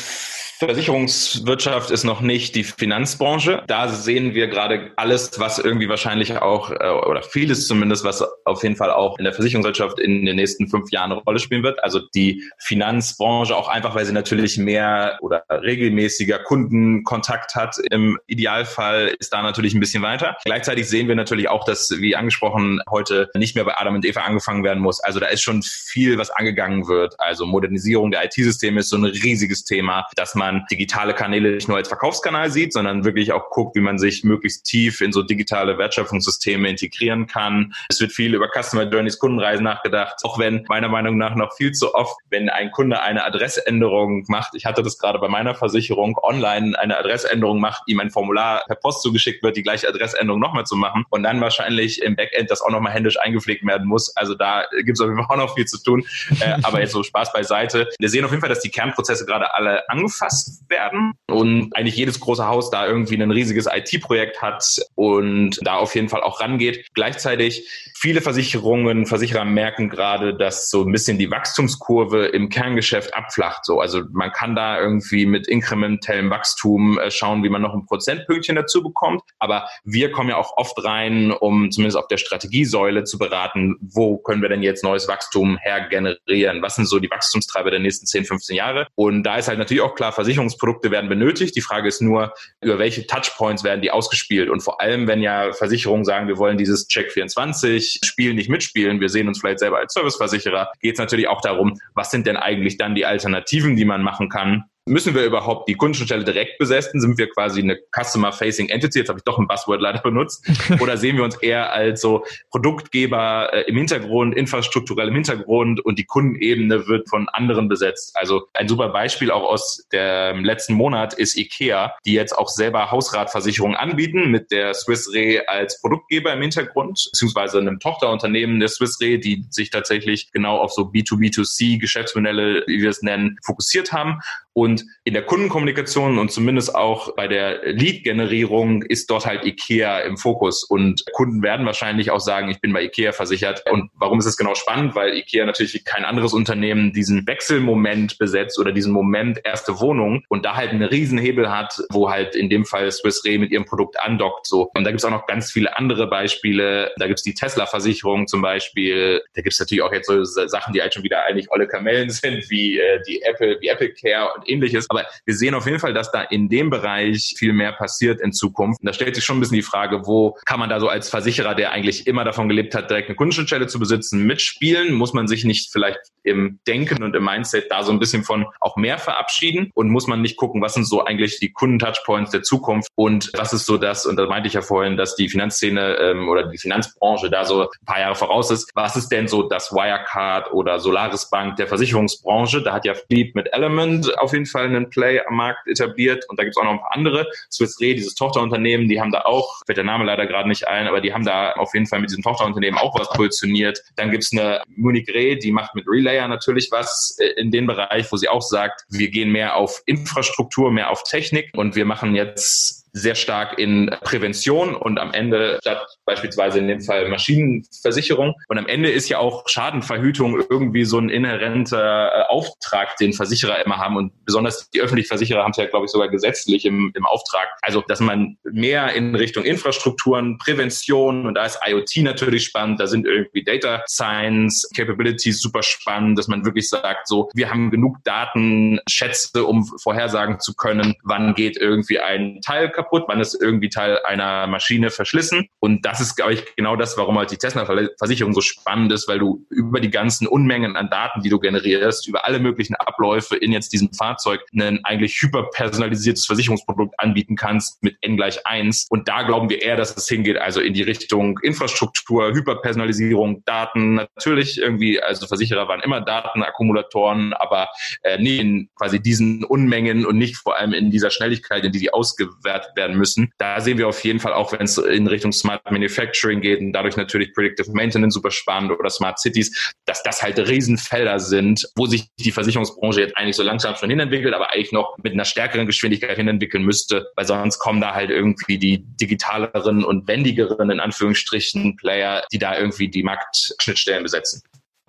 Versicherungswirtschaft 0.59 1.91
ist 1.91 2.05
noch 2.05 2.21
nicht 2.21 2.55
die 2.55 2.65
Finanzbranche. 2.65 3.63
Da 3.67 3.89
sehen 3.89 4.35
wir 4.35 4.47
gerade 4.47 4.93
alles, 4.97 5.39
was 5.39 5.59
irgendwie 5.59 5.89
wahrscheinlich 5.89 6.37
auch, 6.39 6.71
äh, 6.71 6.89
oder 6.89 7.23
vieles 7.23 7.67
zumindest, 7.67 8.05
was 8.05 8.25
auf 8.45 8.63
jeden 8.63 8.77
Fall 8.77 8.91
auch 8.91 9.19
in 9.19 9.25
der 9.25 9.33
Versicherungswirtschaft 9.33 9.99
in 9.99 10.25
den 10.25 10.37
nächsten 10.37 10.69
fünf 10.69 10.91
Jahren 10.91 11.13
eine 11.13 11.21
Rolle 11.23 11.41
spielen 11.41 11.63
wird. 11.63 11.83
Also 11.83 12.01
die 12.15 12.43
Finanzbranche 12.59 13.57
auch 13.57 13.69
einfach, 13.69 13.95
weil 13.95 14.05
sie 14.05 14.13
natürlich 14.13 14.57
mehr 14.57 15.19
oder 15.23 15.45
regelmäßiger 15.51 16.39
Kundenkontakt 16.39 17.55
hat. 17.55 17.77
Im 17.91 18.19
Idealfall 18.27 19.15
ist 19.19 19.33
da 19.33 19.43
natürlich 19.43 19.75
ein 19.75 19.81
bisschen 19.81 20.03
weiter. 20.03 20.37
Gleichzeitig 20.45 20.89
sehen 20.89 21.09
wir 21.09 21.17
natürlich 21.17 21.49
auch, 21.49 21.65
dass, 21.65 21.91
wie 21.99 22.15
angesprochen, 22.15 22.81
heute 22.89 23.29
nicht 23.35 23.57
mehr 23.57 23.65
bei 23.65 23.77
Adam 23.77 23.97
und 23.97 24.05
Eva 24.05 24.21
angefangen 24.21 24.63
werden 24.63 24.83
muss. 24.83 25.01
Also 25.01 25.19
da 25.19 25.27
ist 25.27 25.43
schon 25.43 25.63
viel, 25.63 26.17
was 26.17 26.31
angegangen 26.31 26.87
wird. 26.87 27.15
Also 27.19 27.45
Modernisierung 27.45 28.13
der 28.13 28.25
IT-Systeme 28.25 28.81
ist 28.81 28.91
so 28.91 28.97
ein 28.97 29.05
riesiges 29.05 29.65
Thema, 29.65 30.07
dass 30.17 30.35
man 30.35 30.44
man 30.45 30.67
digitale 30.71 31.15
Kanäle 31.15 31.53
nicht 31.53 31.69
nur 31.69 31.79
als 31.79 31.89
Verkaufskanal 31.89 32.51
sieht, 32.51 32.73
sondern 32.75 33.05
wirklich 33.05 33.33
auch 33.33 33.49
guckt, 33.49 33.77
wie 33.77 33.81
man 33.81 33.99
sich 33.99 34.25
möglichst 34.25 34.65
tief 34.65 35.01
in 35.01 35.11
so 35.13 35.23
digitale 35.23 35.79
Wertschöpfungssysteme 35.79 36.69
integrieren 36.69 37.27
kann. 37.27 37.73
Es 37.89 37.99
wird 38.01 38.13
viel 38.13 38.35
über 38.35 38.49
Customer 38.49 38.85
Journeys, 38.85 39.19
Kundenreisen 39.19 39.65
nachgedacht, 39.65 40.17
auch 40.23 40.39
wenn 40.39 40.65
meiner 40.69 40.89
Meinung 40.89 41.17
nach 41.17 41.35
noch 41.35 41.55
viel 41.55 41.73
zu 41.73 41.95
oft, 41.95 42.15
wenn 42.29 42.51
ein 42.51 42.71
Kunde 42.73 43.01
eine 43.01 43.25
Adressänderung 43.25 44.25
macht, 44.29 44.55
ich 44.55 44.67
hatte 44.67 44.83
das 44.83 44.99
gerade 44.99 45.19
bei 45.19 45.29
meiner 45.29 45.55
Versicherung, 45.55 46.19
online 46.23 46.79
eine 46.79 46.99
Adressänderung 46.99 47.59
macht, 47.59 47.83
ihm 47.87 48.01
ein 48.01 48.11
Formular 48.11 48.65
per 48.67 48.77
Post 48.77 49.03
zugeschickt 49.03 49.43
wird, 49.43 49.57
die 49.57 49.63
gleiche 49.63 49.89
Adressänderung 49.89 50.41
nochmal 50.41 50.67
zu 50.67 50.77
machen 50.77 51.05
und 51.09 51.23
dann 51.23 51.41
wahrscheinlich 51.41 52.03
im 52.03 52.17
Backend 52.17 52.51
das 52.51 52.61
auch 52.61 52.71
nochmal 52.71 52.93
händisch 52.93 53.19
eingepflegt 53.19 53.67
werden 53.67 53.87
muss. 53.87 54.15
Also 54.15 54.35
da 54.35 54.65
gibt 54.85 54.99
es 54.99 55.01
auf 55.01 55.09
jeden 55.09 55.17
Fall 55.17 55.35
auch 55.35 55.41
noch 55.47 55.55
viel 55.55 55.65
zu 55.65 55.83
tun. 55.83 56.05
Äh, 56.41 56.59
aber 56.63 56.81
jetzt 56.81 56.93
so 56.93 57.03
Spaß 57.03 57.33
beiseite. 57.33 57.89
Wir 57.99 58.11
sehen 58.11 58.25
auf 58.25 58.31
jeden 58.31 58.41
Fall, 58.41 58.51
dass 58.51 58.61
die 58.61 58.71
Kernprozesse 58.71 59.25
gerade 59.25 59.55
alle 59.55 59.89
angefasst 59.89 60.34
genutzt 60.35 60.69
werden 60.69 61.13
und 61.29 61.75
eigentlich 61.77 61.97
jedes 61.97 62.21
große 62.21 62.47
Haus 62.47 62.71
da 62.71 62.87
irgendwie 62.87 63.21
ein 63.21 63.31
riesiges 63.31 63.67
IT-Projekt 63.67 64.43
hat 64.43 64.65
und 64.95 65.59
da 65.63 65.77
auf 65.77 65.95
jeden 65.95 66.09
Fall 66.09 66.23
auch 66.23 66.41
rangeht. 66.41 66.87
Gleichzeitig 66.95 67.69
viele 67.97 68.21
Versicherungen, 68.21 69.07
Versicherer 69.07 69.45
merken 69.45 69.89
gerade, 69.89 70.37
dass 70.37 70.71
so 70.71 70.83
ein 70.83 70.93
bisschen 70.93 71.19
die 71.19 71.31
Wachstumskurve 71.31 72.27
im 72.27 72.49
Kerngeschäft 72.49 73.15
abflacht. 73.15 73.65
So, 73.65 73.81
also 73.81 74.03
man 74.13 74.33
kann 74.33 74.55
da 74.55 74.81
irgendwie 74.81 75.27
mit 75.27 75.47
inkrementellem 75.47 76.31
Wachstum 76.31 76.99
äh, 76.99 77.11
schauen, 77.11 77.43
wie 77.45 77.49
man 77.49 77.63
noch 77.63 77.75
ein 77.75 77.87
Prozentpünktchen 77.87 78.57
dazu 78.57 78.83
bekommt. 78.83 79.23
Aber 79.39 79.69
wir 79.85 80.11
kommen 80.11 80.31
ja 80.31 80.37
auch 80.37 80.57
oft 80.57 80.83
rein, 80.85 81.31
um 81.33 81.71
zumindest 81.71 81.97
auf 81.97 82.09
der 82.09 82.19
Strategiesäule 82.19 83.05
zu 83.05 83.19
beraten, 83.19 83.77
wo 83.81 84.19
können 84.19 84.43
wir 84.43 84.49
denn 84.49 84.63
jetzt 84.63 84.85
neues 84.85 85.09
Wachstum 85.09 85.57
her 85.59 85.89
generieren? 85.89 86.63
Was 86.63 86.77
sind 86.77 86.87
so 86.87 86.99
die 86.99 87.11
Wachstumstreiber 87.11 87.71
der 87.71 87.81
nächsten 87.81 88.07
10, 88.07 88.25
15 88.25 88.57
Jahre? 88.57 88.87
Und 88.95 89.23
da 89.23 89.37
ist 89.37 89.49
halt 89.49 89.59
natürlich 89.59 89.83
auch 89.83 89.95
klar, 89.95 90.13
Versicherungsprodukte 90.25 90.91
werden 90.91 91.09
benötigt. 91.09 91.57
Die 91.57 91.61
Frage 91.61 91.89
ist 91.89 92.01
nur, 92.01 92.35
über 92.61 92.79
welche 92.79 93.07
Touchpoints 93.07 93.65
werden 93.65 93.83
die 93.83 93.91
ausgespielt? 93.91 94.49
Und 94.49 94.61
vor 94.61 94.81
allem, 94.81 95.07
wenn 95.07 95.21
ja 95.21 95.53
Versicherungen 95.53 96.05
sagen, 96.05 96.29
wir 96.29 96.39
wollen 96.39 96.59
dieses 96.59 96.89
Check 96.89 97.13
24 97.13 98.01
Spiel 98.03 98.35
nicht 98.35 98.49
mitspielen, 98.49 99.01
wir 99.01 99.09
sehen 99.09 99.29
uns 99.29 99.41
vielleicht 99.41 99.61
selber 99.61 99.79
als 99.79 99.95
Serviceversicherer, 99.95 100.73
geht 100.81 100.95
es 100.95 100.99
natürlich 100.99 101.29
auch 101.29 101.41
darum, 101.41 101.79
was 101.95 102.11
sind 102.11 102.27
denn 102.27 102.37
eigentlich 102.37 102.79
dann 102.79 102.95
die 102.95 103.07
Alternativen, 103.07 103.77
die 103.77 103.85
man 103.85 104.03
machen 104.03 104.29
kann, 104.29 104.65
Müssen 104.87 105.15
wir 105.15 105.25
überhaupt 105.25 105.67
die 105.67 105.77
Kundenstelle 105.77 106.25
direkt 106.25 106.59
besetzen? 106.59 107.01
Sind 107.01 107.17
wir 107.17 107.31
quasi 107.31 107.63
eine 107.63 107.79
Customer-Facing 107.99 108.69
Entity? 108.69 108.99
Jetzt 108.99 109.09
habe 109.09 109.19
ich 109.19 109.25
doch 109.25 109.39
ein 109.39 109.49
Buzzword 109.49 109.81
leider 109.81 110.01
benutzt. 110.01 110.47
Oder 110.81 110.99
sehen 110.99 111.17
wir 111.17 111.25
uns 111.25 111.37
eher 111.37 111.73
als 111.73 112.03
so 112.03 112.23
Produktgeber 112.51 113.49
äh, 113.51 113.63
im 113.63 113.79
Hintergrund, 113.79 114.37
infrastrukturell 114.37 115.09
im 115.09 115.15
Hintergrund 115.15 115.83
und 115.83 115.99
die 115.99 116.05
Kundenebene 116.05 116.87
wird 116.87 117.09
von 117.09 117.31
anderen 117.31 117.67
besetzt? 117.67 118.15
Also 118.15 118.43
ein 118.53 118.69
super 118.69 118.91
Beispiel 118.91 119.31
auch 119.31 119.45
aus 119.45 119.87
dem 119.91 120.45
letzten 120.45 120.75
Monat 120.75 121.15
ist 121.15 121.39
IKEA, 121.39 121.95
die 122.05 122.13
jetzt 122.13 122.37
auch 122.37 122.51
selber 122.51 122.91
Hausratversicherungen 122.91 123.79
anbieten 123.79 124.31
mit 124.31 124.51
der 124.51 124.75
Swiss 124.75 125.11
Re 125.15 125.45
als 125.47 125.81
Produktgeber 125.81 126.35
im 126.35 126.43
Hintergrund, 126.43 127.09
beziehungsweise 127.11 127.57
einem 127.57 127.81
Tochterunternehmen 127.81 128.61
der 128.61 128.69
Swiss 128.69 129.01
Re, 129.01 129.19
die 129.19 129.47
sich 129.49 129.71
tatsächlich 129.71 130.31
genau 130.31 130.59
auf 130.59 130.73
so 130.73 130.83
B2B2C 130.83 131.81
Geschäftsmodelle, 131.81 132.65
wie 132.67 132.83
wir 132.83 132.91
es 132.91 133.01
nennen, 133.01 133.39
fokussiert 133.43 133.91
haben. 133.91 134.21
Und 134.55 134.85
in 135.03 135.15
der 135.15 135.23
Kundenkommunikation 135.23 136.19
und 136.19 136.31
zumindest 136.31 136.75
auch 136.75 137.15
bei 137.17 137.29
der 137.29 137.73
Lead-Generierung 137.73 138.83
ist 138.85 139.11
dort 139.11 139.27
halt 139.27 139.45
IKEA 139.45 140.01
im 140.01 140.17
Fokus. 140.17 140.63
Und 140.63 141.05
Kunden 141.13 141.43
werden 141.43 141.67
wahrscheinlich 141.67 142.11
auch 142.11 142.21
sagen, 142.21 142.51
ich 142.51 142.61
bin 142.61 142.73
bei 142.73 142.85
IKEA 142.85 143.13
versichert. 143.13 143.65
Und 143.71 143.91
warum 143.95 144.21
ist 144.21 144.27
es 144.27 144.37
genau 144.37 144.55
spannend? 144.55 144.95
Weil 144.95 145.15
IKEA 145.15 145.45
natürlich 145.45 145.75
wie 145.75 145.83
kein 145.83 146.05
anderes 146.05 146.33
Unternehmen 146.33 146.93
diesen 146.93 147.27
Wechselmoment 147.27 148.17
besetzt 148.19 148.59
oder 148.59 148.71
diesen 148.71 148.93
Moment 148.93 149.41
erste 149.45 149.81
Wohnung 149.81 150.25
und 150.29 150.45
da 150.45 150.55
halt 150.55 150.71
einen 150.71 150.85
Riesenhebel 150.85 151.51
hat, 151.51 151.75
wo 151.91 152.11
halt 152.11 152.37
in 152.37 152.49
dem 152.49 152.65
Fall 152.65 152.91
Swiss 152.93 153.25
Re 153.25 153.39
mit 153.39 153.51
ihrem 153.51 153.65
Produkt 153.65 154.01
andockt. 154.01 154.47
So. 154.47 154.71
Und 154.75 154.85
da 154.85 154.91
gibt's 154.91 155.05
auch 155.05 155.11
noch 155.11 155.27
ganz 155.27 155.51
viele 155.51 155.77
andere 155.77 156.07
Beispiele. 156.07 156.93
Da 156.99 157.09
gibt's 157.09 157.25
die 157.25 157.35
Tesla-Versicherung 157.35 158.29
zum 158.29 158.41
Beispiel. 158.41 159.21
Da 159.35 159.43
gibt's 159.43 159.59
natürlich 159.59 159.83
auch 159.83 159.93
jetzt 159.93 160.07
so 160.07 160.23
Sachen, 160.23 160.73
die 160.73 160.81
halt 160.81 160.95
schon 160.95 161.03
wieder 161.03 161.25
eigentlich 161.25 161.51
olle 161.51 161.67
Kamellen 161.67 162.11
sind, 162.11 162.49
wie 162.51 162.79
äh, 162.79 163.03
die 163.09 163.21
Apple, 163.23 163.59
wie 163.61 163.69
Apple 163.69 163.93
Care 163.93 164.33
und 164.37 164.44
ähnliches. 164.47 164.87
Aber 164.89 165.05
wir 165.25 165.35
sehen 165.35 165.55
auf 165.55 165.67
jeden 165.67 165.79
Fall, 165.79 165.95
dass 165.95 166.11
da 166.11 166.23
in 166.23 166.49
dem 166.49 166.71
Bereich 166.71 167.35
viel 167.37 167.53
mehr 167.53 167.73
passiert 167.73 168.21
in 168.21 168.33
Zukunft. 168.33 168.81
Und 168.81 168.87
da 168.87 168.93
stellt 168.93 169.15
sich 169.15 169.25
schon 169.25 169.39
ein 169.39 169.41
bisschen 169.41 169.57
die 169.57 169.63
Frage, 169.63 170.07
wo 170.07 170.37
kann 170.45 170.61
man 170.61 170.69
da 170.69 170.81
so 170.81 170.89
als 170.89 171.09
Versicherer, 171.09 171.55
der 171.55 171.73
eigentlich 171.73 172.07
immer 172.07 172.25
davon 172.25 172.49
gelebt 172.49 172.75
hat, 172.75 172.91
direkt 172.91 173.09
eine 173.09 173.17
Kundenschnittstelle 173.17 173.67
zu 173.67 173.79
besitzen, 173.79 174.25
mitspielen? 174.25 174.93
Muss 174.95 175.13
man 175.13 175.29
sich 175.29 175.45
nicht 175.45 175.71
vielleicht 175.73 176.01
im 176.23 176.59
Denken 176.67 177.03
und 177.03 177.15
im 177.15 177.25
Mindset 177.25 177.71
da 177.71 177.83
so 177.83 177.93
ein 177.93 177.99
bisschen 177.99 178.25
von 178.25 178.47
auch 178.61 178.77
mehr 178.77 178.99
verabschieden? 178.99 179.71
Und 179.75 179.91
muss 179.91 180.07
man 180.07 180.23
nicht 180.23 180.37
gucken, 180.37 180.63
was 180.63 180.75
sind 180.75 180.87
so 180.87 181.05
eigentlich 181.05 181.39
die 181.39 181.53
Kundentouchpoints 181.53 182.31
der 182.31 182.43
Zukunft 182.43 182.89
und 182.95 183.31
was 183.37 183.53
ist 183.53 183.67
so 183.67 183.77
das, 183.77 184.07
und 184.07 184.17
da 184.17 184.27
meinte 184.27 184.49
ich 184.49 184.55
ja 184.55 184.63
vorhin, 184.63 184.97
dass 184.97 185.17
die 185.17 185.29
Finanzszene 185.29 185.97
ähm, 185.97 186.29
oder 186.29 186.49
die 186.49 186.59
Finanzbranche 186.59 187.31
da 187.31 187.45
so 187.45 187.63
ein 187.63 187.87
paar 187.87 188.01
Jahre 188.01 188.15
voraus 188.15 188.51
ist. 188.51 188.71
Was 188.75 188.97
ist 188.97 189.09
denn 189.09 189.29
so 189.29 189.43
das 189.49 189.73
Wirecard 189.73 190.53
oder 190.53 190.79
Solaris 190.79 191.31
Bank 191.31 191.57
der 191.57 191.67
Versicherungsbranche? 191.67 192.63
Da 192.63 192.73
hat 192.73 192.85
ja 192.85 192.95
Fleet 192.95 193.35
mit 193.35 193.53
Element 193.53 194.19
auf 194.19 194.33
jeden 194.35 194.45
Fall 194.45 194.67
einen 194.67 194.91
Play 194.91 195.21
am 195.27 195.37
Markt 195.37 195.67
etabliert 195.67 196.25
und 196.29 196.39
da 196.39 196.45
gibt 196.45 196.55
es 196.55 196.61
auch 196.61 196.65
noch 196.65 196.73
ein 196.73 196.81
paar 196.81 196.95
andere. 196.95 197.27
Swiss 197.51 197.81
Re, 197.81 197.95
dieses 197.95 198.15
Tochterunternehmen, 198.15 198.89
die 198.89 199.01
haben 199.01 199.11
da 199.11 199.23
auch, 199.23 199.63
fällt 199.65 199.79
der 199.79 199.85
Name 199.85 200.05
leider 200.05 200.27
gerade 200.27 200.49
nicht 200.49 200.69
ein, 200.69 200.87
aber 200.87 201.01
die 201.01 201.15
haben 201.15 201.25
da 201.25 201.53
auf 201.53 201.73
jeden 201.73 201.87
Fall 201.87 202.01
mit 202.01 202.11
diesem 202.11 202.23
Tochterunternehmen 202.23 202.79
auch 202.79 202.99
was 202.99 203.09
positioniert. 203.11 203.83
Dann 203.97 204.11
gibt 204.11 204.25
es 204.25 204.33
eine 204.33 204.61
Munich 204.77 205.09
Re, 205.09 205.37
die 205.37 205.53
macht 205.53 205.75
mit 205.75 205.87
Relayer 205.89 206.29
natürlich 206.29 206.69
was 206.71 207.17
äh, 207.19 207.41
in 207.41 207.51
dem 207.51 207.67
Bereich, 207.67 208.11
wo 208.13 208.17
sie 208.17 208.29
auch 208.29 208.43
sagt, 208.43 208.85
wir 208.91 209.09
gehen 209.09 209.31
mehr 209.31 209.57
auf 209.57 209.83
Infrastruktur, 209.87 210.71
mehr 210.71 210.91
auf 210.91 211.05
Technik 211.05 211.51
und 211.55 211.77
wir 211.77 211.87
machen 211.87 212.15
jetzt 212.15 212.84
sehr 212.95 213.17
stark 213.17 213.59
in 213.59 213.91
Prävention 214.03 214.75
und 214.75 214.99
am 214.99 215.13
Ende 215.13 215.59
statt 215.61 215.85
beispielsweise 216.07 216.61
in 216.61 216.69
dem 216.69 216.81
Fall 216.81 217.09
Maschinenversicherung. 217.09 218.35
Und 218.49 218.57
am 218.59 218.69
Ende 218.69 218.89
ist 218.89 219.09
ja 219.09 219.19
auch 219.19 219.49
Schadenverhütung 219.49 220.41
irgendwie 220.49 220.85
so 220.85 220.99
ein 220.99 221.09
inhärenter 221.09 222.13
äh, 222.15 222.23
Auftrag, 222.29 222.97
den 222.99 223.13
Versicherer 223.13 223.65
immer 223.65 223.79
haben. 223.79 223.97
Und 223.97 224.13
besonders 224.25 224.71
die 224.71 224.81
öffentlichen 224.81 225.09
Versicherer 225.09 225.43
haben 225.43 225.51
es 225.51 225.57
ja, 225.57 225.67
glaube 225.67 225.87
ich, 225.87 225.91
sogar 225.91 226.09
gesetzlich 226.09 226.65
im, 226.65 226.93
im 226.95 227.05
Auftrag. 227.05 227.49
Also, 227.63 227.83
dass 227.89 227.99
man 227.99 228.37
mehr 228.45 228.95
in 228.95 229.17
Richtung 229.17 229.45
Infrastrukturen, 229.45 230.39
Prävention 230.39 231.27
und 231.27 231.35
da 231.35 231.47
ist 231.47 231.59
IoT 231.67 231.97
natürlich 232.05 232.45
spannend. 232.45 232.79
Da 232.79 232.87
sind 232.87 233.07
irgendwie 233.07 233.43
Data 233.43 233.83
Science 233.89 234.69
Capabilities 234.77 235.41
super 235.41 235.65
spannend, 235.65 236.17
dass 236.17 236.29
man 236.29 236.45
wirklich 236.45 236.69
sagt, 236.69 237.09
so, 237.09 237.29
wir 237.35 237.51
haben 237.51 237.73
genug 237.73 237.97
Datenschätze, 238.05 239.45
um 239.45 239.67
vorhersagen 239.83 240.39
zu 240.39 240.55
können, 240.55 240.95
wann 241.03 241.35
geht 241.35 241.57
irgendwie 241.57 241.99
ein 241.99 242.41
Teil 242.41 242.71
kaputt 242.71 242.84
kaputt, 242.85 243.09
man 243.09 243.21
ist 243.21 243.35
irgendwie 243.41 243.69
Teil 243.69 243.99
einer 244.05 244.47
Maschine 244.47 244.91
verschlissen. 244.91 245.49
Und 245.61 245.85
das 245.85 246.01
ist, 246.01 246.17
glaube 246.17 246.35
ich, 246.35 246.45
genau 246.57 246.77
das, 246.77 246.97
warum 246.97 247.19
halt 247.19 247.31
die 247.31 247.37
Tesla-Versicherung 247.37 248.35
so 248.35 248.41
spannend 248.41 248.93
ist, 248.93 249.09
weil 249.09 249.19
du 249.19 249.45
über 249.51 249.81
die 249.81 249.91
ganzen 249.91 250.27
Unmengen 250.27 250.77
an 250.77 250.91
Daten, 250.91 251.23
die 251.23 251.29
du 251.29 251.39
generierst, 251.39 252.07
über 252.09 252.27
alle 252.27 252.39
möglichen 252.39 252.75
Abläufe 252.75 253.37
in 253.37 253.53
jetzt 253.53 253.73
diesem 253.73 253.93
Fahrzeug 253.93 254.41
ein 254.55 254.85
eigentlich 254.85 255.21
hyperpersonalisiertes 255.21 256.27
Versicherungsprodukt 256.27 256.95
anbieten 256.99 257.37
kannst 257.37 257.83
mit 257.83 257.97
N 258.03 258.17
gleich 258.17 258.47
eins. 258.47 258.87
Und 258.91 259.09
da 259.09 259.23
glauben 259.23 259.49
wir 259.49 259.63
eher, 259.63 259.77
dass 259.77 259.97
es 259.97 260.09
hingeht, 260.09 260.39
also 260.39 260.61
in 260.61 260.75
die 260.75 260.83
Richtung 260.83 261.39
Infrastruktur, 261.43 262.33
Hyperpersonalisierung, 262.33 263.45
Daten. 263.45 263.95
Natürlich 263.95 264.59
irgendwie, 264.59 265.01
also 265.01 265.27
Versicherer 265.27 265.69
waren 265.69 265.81
immer 265.81 266.01
Datenakkumulatoren, 266.01 267.33
aber 267.33 267.69
äh, 268.03 268.19
nie 268.19 268.39
in 268.39 268.69
quasi 268.77 269.01
diesen 269.01 269.45
Unmengen 269.45 270.05
und 270.05 270.19
nicht 270.19 270.37
vor 270.37 270.59
allem 270.59 270.73
in 270.73 270.91
dieser 270.91 271.11
Schnelligkeit, 271.11 271.65
in 271.65 271.73
die 271.73 271.79
die 271.85 271.93
ausgewertet 271.93 272.74
werden 272.77 272.97
müssen. 272.97 273.33
Da 273.39 273.61
sehen 273.61 273.79
wir 273.79 273.89
auf 273.89 274.03
jeden 274.05 274.21
Fall 274.21 274.33
auch, 274.33 274.53
wenn 274.53 274.63
es 274.63 274.79
in 274.79 275.07
Richtung 275.07 275.33
Smart 275.33 275.71
Manufacturing 275.71 276.41
geht 276.41 276.61
und 276.61 276.73
dadurch 276.73 276.97
natürlich 276.97 277.33
Predictive 277.35 277.71
Maintenance 277.73 278.15
super 278.15 278.31
spannend 278.31 278.73
oder 278.73 278.91
Smart 278.91 279.19
Cities, 279.19 279.75
dass 279.85 280.03
das 280.03 280.23
halt 280.23 280.39
Riesenfelder 280.39 281.19
sind, 281.19 281.69
wo 281.77 281.87
sich 281.87 282.07
die 282.19 282.33
Versicherungsbranche 282.33 283.01
jetzt 283.01 283.17
eigentlich 283.17 283.37
so 283.37 283.43
langsam 283.43 283.75
schon 283.77 283.91
hinentwickelt, 283.91 284.35
aber 284.35 284.51
eigentlich 284.51 284.73
noch 284.73 284.97
mit 285.03 285.13
einer 285.13 285.25
stärkeren 285.25 285.67
Geschwindigkeit 285.67 286.17
hinentwickeln 286.17 286.65
müsste, 286.65 287.09
weil 287.17 287.27
sonst 287.27 287.59
kommen 287.59 287.81
da 287.81 287.95
halt 287.95 288.11
irgendwie 288.11 288.59
die 288.59 288.85
digitaleren 289.01 289.85
und 289.85 290.09
wendigeren, 290.09 290.71
in 290.71 290.81
Anführungsstrichen, 290.81 291.77
Player, 291.77 292.25
die 292.33 292.39
da 292.39 292.57
irgendwie 292.59 292.89
die 292.89 293.03
Marktschnittstellen 293.03 294.03
besetzen. 294.03 294.43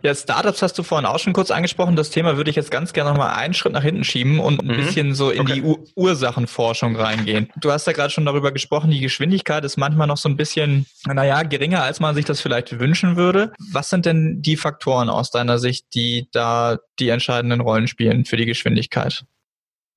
Ja, 0.05 0.13
Startups 0.13 0.61
hast 0.61 0.77
du 0.77 0.83
vorhin 0.83 1.07
auch 1.07 1.17
schon 1.17 1.33
kurz 1.33 1.49
angesprochen. 1.49 1.95
Das 1.95 2.11
Thema 2.11 2.37
würde 2.37 2.51
ich 2.51 2.55
jetzt 2.55 2.69
ganz 2.69 2.93
gerne 2.93 3.09
nochmal 3.09 3.33
einen 3.33 3.55
Schritt 3.55 3.73
nach 3.73 3.81
hinten 3.81 4.03
schieben 4.03 4.39
und 4.39 4.61
ein 4.61 4.67
mhm. 4.67 4.75
bisschen 4.75 5.15
so 5.15 5.31
in 5.31 5.41
okay. 5.41 5.53
die 5.53 5.61
Ur 5.63 5.79
Ursachenforschung 5.95 6.95
reingehen. 6.95 7.49
Du 7.55 7.71
hast 7.71 7.87
ja 7.87 7.93
gerade 7.93 8.11
schon 8.11 8.23
darüber 8.23 8.51
gesprochen, 8.51 8.91
die 8.91 8.99
Geschwindigkeit 8.99 9.65
ist 9.65 9.77
manchmal 9.77 10.05
noch 10.05 10.17
so 10.17 10.29
ein 10.29 10.37
bisschen, 10.37 10.85
naja, 11.07 11.41
geringer, 11.41 11.81
als 11.81 11.99
man 11.99 12.13
sich 12.13 12.23
das 12.23 12.39
vielleicht 12.39 12.79
wünschen 12.79 13.15
würde. 13.15 13.51
Was 13.71 13.89
sind 13.89 14.05
denn 14.05 14.43
die 14.43 14.57
Faktoren 14.57 15.09
aus 15.09 15.31
deiner 15.31 15.57
Sicht, 15.57 15.87
die 15.95 16.27
da 16.31 16.77
die 16.99 17.09
entscheidenden 17.09 17.61
Rollen 17.61 17.87
spielen 17.87 18.25
für 18.25 18.37
die 18.37 18.45
Geschwindigkeit? 18.45 19.25